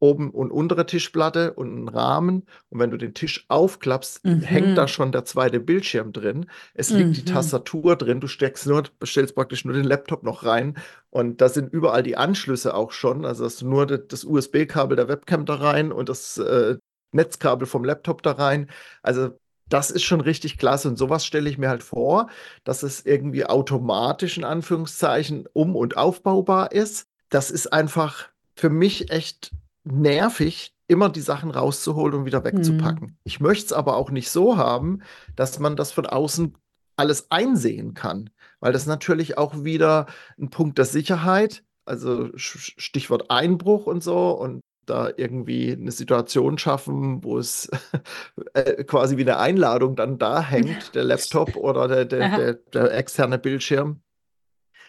[0.00, 2.46] Oben und untere Tischplatte und ein Rahmen.
[2.70, 4.88] Und wenn du den Tisch aufklappst, hängt da Mhm.
[4.88, 6.46] schon der zweite Bildschirm drin.
[6.74, 7.26] Es liegt die Mhm.
[7.26, 8.18] Tastatur drin.
[8.20, 10.76] Du steckst nur, stellst praktisch nur den Laptop noch rein.
[11.10, 13.24] Und da sind überall die Anschlüsse auch schon.
[13.24, 16.78] Also hast du nur das, das USB-Kabel der Webcam da rein und das äh,
[17.12, 18.70] Netzkabel vom Laptop da rein.
[19.02, 20.88] Also das ist schon richtig klasse.
[20.88, 22.28] Und sowas stelle ich mir halt vor,
[22.64, 27.06] dass es irgendwie automatisch in Anführungszeichen um- und aufbaubar ist.
[27.28, 29.52] Das ist einfach für mich echt
[29.84, 33.16] nervig, immer die Sachen rauszuholen und wieder wegzupacken.
[33.24, 35.00] Ich möchte es aber auch nicht so haben,
[35.36, 36.54] dass man das von außen
[36.96, 40.06] alles einsehen kann, weil das natürlich auch wieder
[40.38, 47.22] ein Punkt der Sicherheit, also Stichwort Einbruch und so und da irgendwie eine Situation schaffen,
[47.24, 47.70] wo es
[48.54, 52.94] äh, quasi wie eine Einladung dann da hängt, der Laptop oder der, der, der, der
[52.94, 54.00] externe Bildschirm.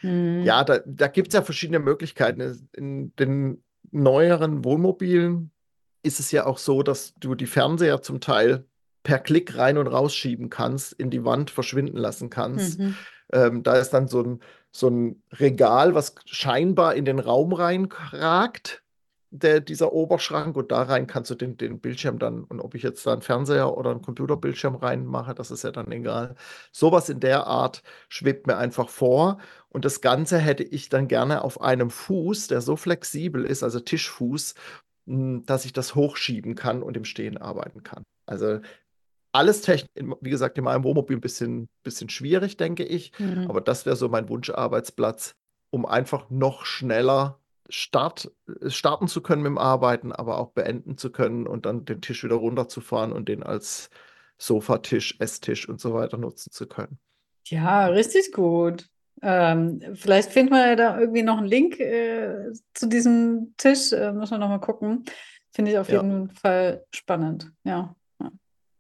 [0.02, 0.44] Mhm.
[0.44, 2.70] Ja, da, da gibt es ja verschiedene Möglichkeiten.
[2.74, 5.52] In den neueren Wohnmobilen
[6.04, 8.66] ist es ja auch so, dass du die Fernseher zum Teil
[9.04, 12.80] per Klick rein und rausschieben kannst, in die Wand verschwinden lassen kannst.
[12.80, 12.96] Mhm.
[13.32, 14.40] Ähm, da ist dann so ein,
[14.72, 18.83] so ein Regal, was scheinbar in den Raum reinragt,
[19.34, 20.56] der, dieser Oberschrank.
[20.56, 23.22] Und da rein kannst du den, den Bildschirm dann, und ob ich jetzt da einen
[23.22, 26.36] Fernseher oder einen Computerbildschirm reinmache, das ist ja dann egal.
[26.72, 29.40] Sowas in der Art schwebt mir einfach vor.
[29.70, 33.80] Und das Ganze hätte ich dann gerne auf einem Fuß, der so flexibel ist, also
[33.80, 34.54] Tischfuß,
[35.06, 38.04] mh, dass ich das hochschieben kann und im Stehen arbeiten kann.
[38.26, 38.60] Also
[39.34, 39.90] alles technisch,
[40.22, 43.12] wie gesagt, in meinem Wohnmobil ein bisschen, bisschen schwierig, denke ich.
[43.18, 43.48] Mhm.
[43.50, 45.34] Aber das wäre so mein Wunscharbeitsplatz,
[45.72, 47.40] um einfach noch schneller
[47.74, 48.32] Start,
[48.68, 52.24] starten zu können mit dem Arbeiten, aber auch beenden zu können und dann den Tisch
[52.24, 53.90] wieder runterzufahren und den als
[54.38, 57.00] Sofatisch, Esstisch und so weiter nutzen zu können.
[57.46, 58.90] Ja, richtig gut.
[59.24, 63.92] Ähm, vielleicht finden wir ja da irgendwie noch einen Link äh, zu diesem Tisch.
[63.92, 65.06] Äh, muss man nochmal gucken.
[65.52, 66.02] Finde ich auf ja.
[66.02, 67.52] jeden Fall spannend.
[67.64, 67.96] Ja.
[68.22, 68.32] ja.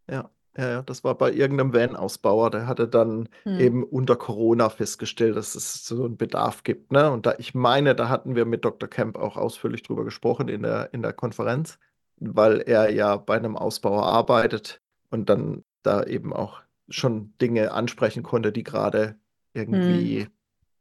[0.10, 0.30] Ja.
[0.56, 3.60] Ja, das war bei irgendeinem Van-Ausbauer, der hatte dann hm.
[3.60, 6.92] eben unter Corona festgestellt, dass es so einen Bedarf gibt.
[6.92, 7.10] Ne?
[7.12, 8.88] Und da, ich meine, da hatten wir mit Dr.
[8.88, 11.80] Kemp auch ausführlich drüber gesprochen in der, in der Konferenz,
[12.18, 14.80] weil er ja bei einem Ausbauer arbeitet
[15.10, 19.16] und dann da eben auch schon Dinge ansprechen konnte, die gerade
[19.54, 20.28] irgendwie hm.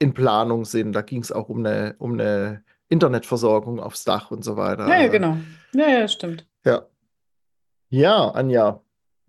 [0.01, 0.93] in Planung sind.
[0.93, 4.87] Da ging es auch um eine, um eine Internetversorgung aufs Dach und so weiter.
[4.87, 5.39] Ja, ja, genau.
[5.73, 6.47] Ja, ja, stimmt.
[6.65, 6.83] Ja.
[7.89, 8.83] Ja, Anja,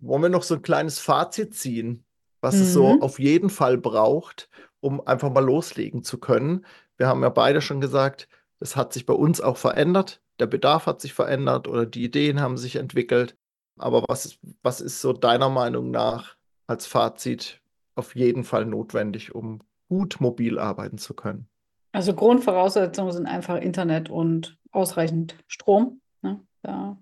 [0.06, 2.04] wollen wir noch so ein kleines Fazit ziehen,
[2.40, 2.62] was mhm.
[2.62, 3.02] es so mhm.
[3.02, 4.48] auf jeden Fall braucht,
[4.80, 6.64] um einfach mal loslegen zu können?
[6.96, 8.28] Wir haben ja beide schon gesagt,
[8.60, 12.40] es hat sich bei uns auch verändert, der Bedarf hat sich verändert oder die Ideen
[12.40, 13.36] haben sich entwickelt.
[13.76, 16.36] Aber was ist, was ist so deiner Meinung nach
[16.66, 17.60] als Fazit
[17.94, 21.48] auf jeden Fall notwendig, um gut mobil arbeiten zu können?
[21.92, 26.00] Also Grundvoraussetzungen sind einfach Internet und ausreichend Strom.
[26.22, 26.40] Ne?
[26.62, 26.98] Da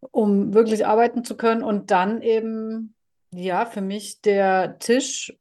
[0.00, 1.62] um wirklich arbeiten zu können.
[1.62, 2.94] Und dann eben,
[3.32, 5.36] ja, für mich der Tisch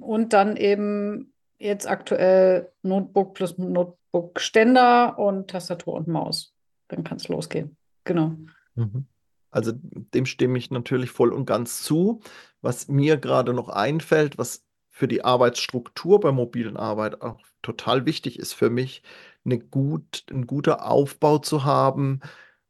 [0.00, 6.54] und dann eben jetzt aktuell Notebook plus Notebook-Ständer und Tastatur und Maus.
[6.88, 7.76] Dann kann es losgehen.
[8.04, 8.34] Genau.
[8.74, 9.06] Mhm.
[9.50, 12.20] Also dem stimme ich natürlich voll und ganz zu.
[12.60, 18.38] Was mir gerade noch einfällt, was für die Arbeitsstruktur bei mobilen Arbeit auch total wichtig
[18.38, 19.02] ist für mich,
[19.44, 22.20] eine gut, ein guter Aufbau zu haben,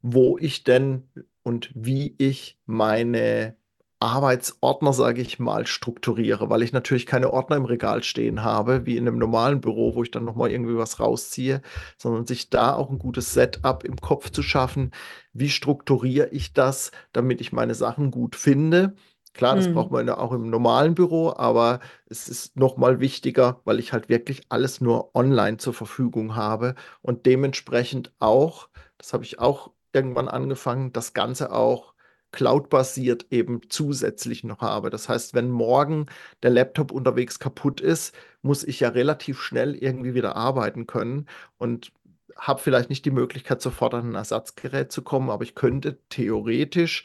[0.03, 1.09] wo ich denn
[1.43, 3.57] und wie ich meine
[4.01, 8.97] Arbeitsordner, sage ich mal, strukturiere, weil ich natürlich keine Ordner im Regal stehen habe, wie
[8.97, 11.63] in einem normalen Büro, wo ich dann nochmal irgendwie was rausziehe,
[11.97, 14.93] sondern sich da auch ein gutes Setup im Kopf zu schaffen.
[15.33, 18.95] Wie strukturiere ich das, damit ich meine Sachen gut finde?
[19.35, 19.75] Klar, das hm.
[19.75, 24.09] braucht man ja auch im normalen Büro, aber es ist nochmal wichtiger, weil ich halt
[24.09, 30.29] wirklich alles nur online zur Verfügung habe und dementsprechend auch, das habe ich auch irgendwann
[30.29, 31.95] angefangen, das Ganze auch
[32.33, 34.91] cloud-basiert eben zusätzlich noch habe.
[34.91, 36.07] Das heißt, wenn morgen
[36.43, 41.27] der Laptop unterwegs kaputt ist, muss ich ja relativ schnell irgendwie wieder arbeiten können
[41.57, 41.93] und
[42.37, 47.05] habe vielleicht nicht die Möglichkeit, sofort an ein Ersatzgerät zu kommen, aber ich könnte theoretisch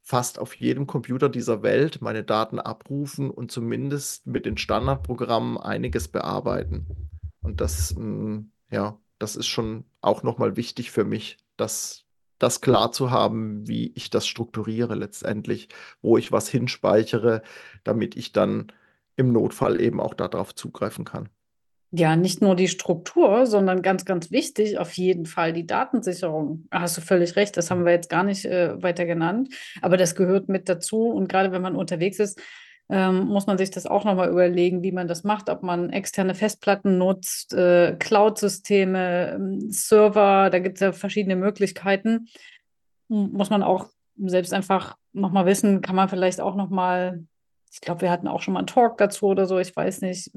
[0.00, 6.08] fast auf jedem Computer dieser Welt meine Daten abrufen und zumindest mit den Standardprogrammen einiges
[6.08, 6.86] bearbeiten.
[7.40, 12.04] Und das, mm, ja, das ist schon auch nochmal wichtig für mich, dass
[12.42, 15.68] das klar zu haben, wie ich das strukturiere letztendlich,
[16.00, 17.42] wo ich was hinspeichere,
[17.84, 18.72] damit ich dann
[19.16, 21.28] im Notfall eben auch darauf zugreifen kann.
[21.94, 26.66] Ja, nicht nur die Struktur, sondern ganz, ganz wichtig, auf jeden Fall die Datensicherung.
[26.70, 29.50] Hast du völlig recht, das haben wir jetzt gar nicht äh, weiter genannt,
[29.82, 31.08] aber das gehört mit dazu.
[31.08, 32.40] Und gerade wenn man unterwegs ist,
[32.92, 36.34] ähm, muss man sich das auch nochmal überlegen, wie man das macht, ob man externe
[36.34, 42.28] Festplatten nutzt, äh, Cloud-Systeme, ähm, Server, da gibt es ja verschiedene Möglichkeiten.
[43.08, 43.86] Muss man auch
[44.18, 47.24] selbst einfach nochmal wissen, kann man vielleicht auch nochmal,
[47.72, 50.30] ich glaube, wir hatten auch schon mal einen Talk dazu oder so, ich weiß nicht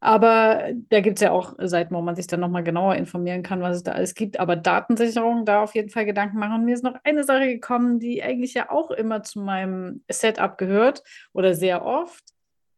[0.00, 3.62] aber da gibt es ja auch Seiten, wo man sich dann nochmal genauer informieren kann,
[3.62, 4.38] was es da alles gibt.
[4.38, 6.54] Aber Datensicherung, da auf jeden Fall Gedanken machen.
[6.54, 10.56] Und mir ist noch eine Sache gekommen, die eigentlich ja auch immer zu meinem Setup
[10.56, 12.22] gehört oder sehr oft.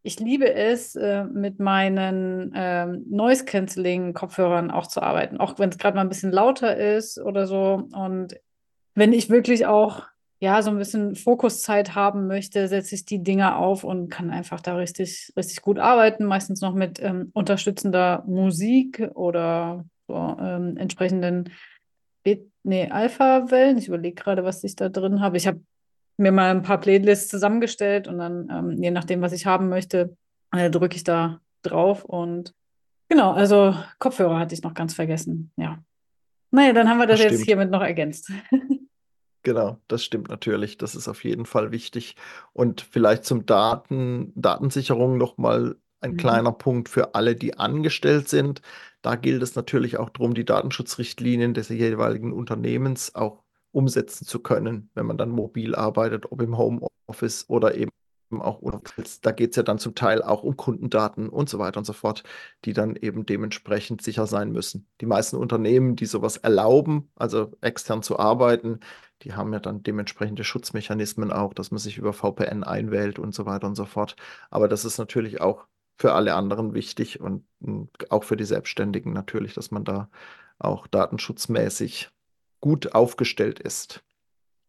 [0.02, 5.96] Ich liebe es, äh, mit meinen ähm, Noise-Canceling-Kopfhörern auch zu arbeiten, auch wenn es gerade
[5.96, 7.86] mal ein bisschen lauter ist oder so.
[7.92, 8.40] Und
[8.94, 10.04] wenn ich wirklich auch
[10.40, 14.60] ja, so ein bisschen Fokuszeit haben möchte, setze ich die Dinge auf und kann einfach
[14.60, 21.50] da richtig, richtig gut arbeiten, meistens noch mit ähm, unterstützender Musik oder so, ähm, entsprechenden
[22.62, 23.78] nee, Alpha-Wellen.
[23.78, 25.36] Ich überlege gerade, was ich da drin habe.
[25.36, 25.60] Ich habe
[26.16, 30.16] mir mal ein paar Playlists zusammengestellt und dann, ähm, je nachdem, was ich haben möchte,
[30.52, 32.54] äh, drücke ich da drauf und
[33.08, 35.78] genau, also Kopfhörer hatte ich noch ganz vergessen, ja.
[36.50, 38.30] Naja, dann haben wir das, das jetzt hiermit noch ergänzt.
[39.42, 40.76] Genau, das stimmt natürlich.
[40.76, 42.16] Das ist auf jeden Fall wichtig.
[42.52, 46.16] Und vielleicht zum Daten, Datensicherung nochmal ein mhm.
[46.18, 48.60] kleiner Punkt für alle, die angestellt sind.
[49.02, 54.90] Da gilt es natürlich auch darum, die Datenschutzrichtlinien des jeweiligen Unternehmens auch umsetzen zu können,
[54.94, 57.90] wenn man dann mobil arbeitet, ob im Homeoffice oder eben
[58.32, 58.60] auch,
[59.22, 61.92] da geht es ja dann zum Teil auch um Kundendaten und so weiter und so
[61.92, 62.22] fort,
[62.64, 64.86] die dann eben dementsprechend sicher sein müssen.
[65.00, 68.80] Die meisten Unternehmen, die sowas erlauben, also extern zu arbeiten,
[69.22, 73.46] die haben ja dann dementsprechende Schutzmechanismen auch, dass man sich über VPN einwählt und so
[73.46, 74.16] weiter und so fort.
[74.50, 75.66] Aber das ist natürlich auch
[75.98, 77.44] für alle anderen wichtig und
[78.08, 80.08] auch für die Selbstständigen natürlich, dass man da
[80.58, 82.10] auch datenschutzmäßig
[82.60, 84.02] gut aufgestellt ist.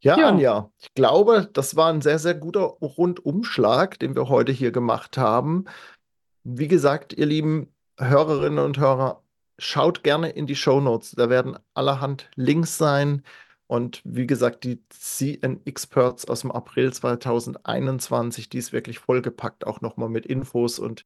[0.03, 4.51] Ja, ja, Anja, ich glaube, das war ein sehr, sehr guter Rundumschlag, den wir heute
[4.51, 5.65] hier gemacht haben.
[6.43, 9.21] Wie gesagt, ihr lieben Hörerinnen und Hörer,
[9.59, 11.11] schaut gerne in die Show Notes.
[11.11, 13.23] Da werden allerhand Links sein.
[13.67, 19.81] Und wie gesagt, die CN Experts aus dem April 2021, die ist wirklich vollgepackt, auch
[19.81, 21.05] nochmal mit Infos und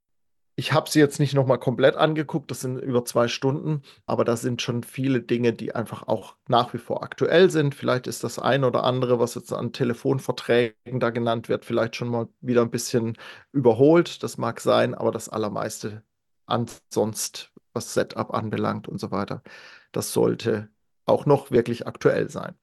[0.57, 4.37] ich habe sie jetzt nicht nochmal komplett angeguckt, das sind über zwei Stunden, aber da
[4.37, 7.75] sind schon viele Dinge, die einfach auch nach wie vor aktuell sind.
[7.75, 12.07] Vielleicht ist das ein oder andere, was jetzt an Telefonverträgen da genannt wird, vielleicht schon
[12.07, 13.17] mal wieder ein bisschen
[13.51, 14.23] überholt.
[14.23, 16.03] Das mag sein, aber das Allermeiste
[16.45, 19.43] ansonsten, was Setup anbelangt und so weiter,
[19.91, 20.69] das sollte
[21.05, 22.55] auch noch wirklich aktuell sein.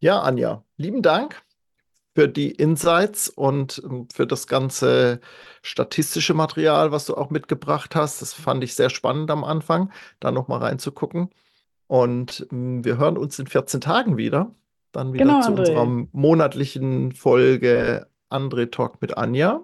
[0.00, 1.42] Ja, Anja, lieben Dank
[2.18, 5.20] für die Insights und ähm, für das ganze
[5.62, 8.20] statistische Material, was du auch mitgebracht hast.
[8.20, 11.30] Das fand ich sehr spannend am Anfang, da nochmal reinzugucken.
[11.86, 14.50] Und ähm, wir hören uns in 14 Tagen wieder.
[14.90, 15.58] Dann wieder genau, zu André.
[15.58, 19.60] unserer monatlichen Folge André Talk mit Anja.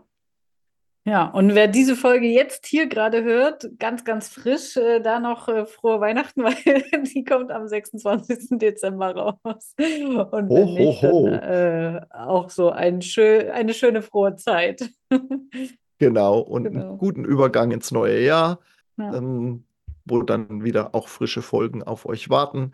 [1.07, 5.49] Ja, und wer diese Folge jetzt hier gerade hört, ganz, ganz frisch, äh, da noch
[5.49, 8.59] äh, frohe Weihnachten, weil die kommt am 26.
[8.59, 9.75] Dezember raus.
[9.77, 14.91] Und ho, nicht, ho, dann, äh, auch so ein schön, eine schöne frohe Zeit.
[15.99, 16.81] genau, und genau.
[16.81, 18.61] einen guten Übergang ins neue Jahr,
[18.97, 19.15] ja.
[19.15, 19.67] ähm,
[20.07, 22.73] wo dann wieder auch frische Folgen auf euch warten.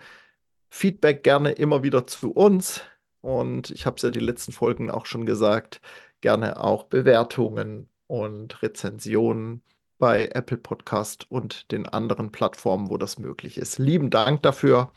[0.68, 2.82] Feedback gerne immer wieder zu uns.
[3.22, 5.80] Und ich habe es ja die letzten Folgen auch schon gesagt,
[6.20, 9.62] gerne auch Bewertungen und Rezensionen
[10.00, 13.78] bei Apple Podcast und den anderen Plattformen, wo das möglich ist.
[13.78, 14.90] Lieben Dank dafür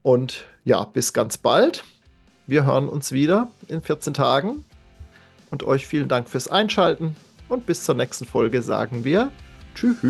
[0.00, 1.84] und ja, bis ganz bald.
[2.46, 4.64] Wir hören uns wieder in 14 Tagen
[5.50, 7.14] und euch vielen Dank fürs Einschalten
[7.50, 9.30] und bis zur nächsten Folge sagen wir
[9.74, 10.00] Tschüss.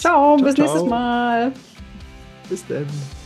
[0.00, 0.66] Ciao, ciao bis ciao.
[0.66, 1.52] nächstes Mal.
[2.48, 3.23] Bis dann.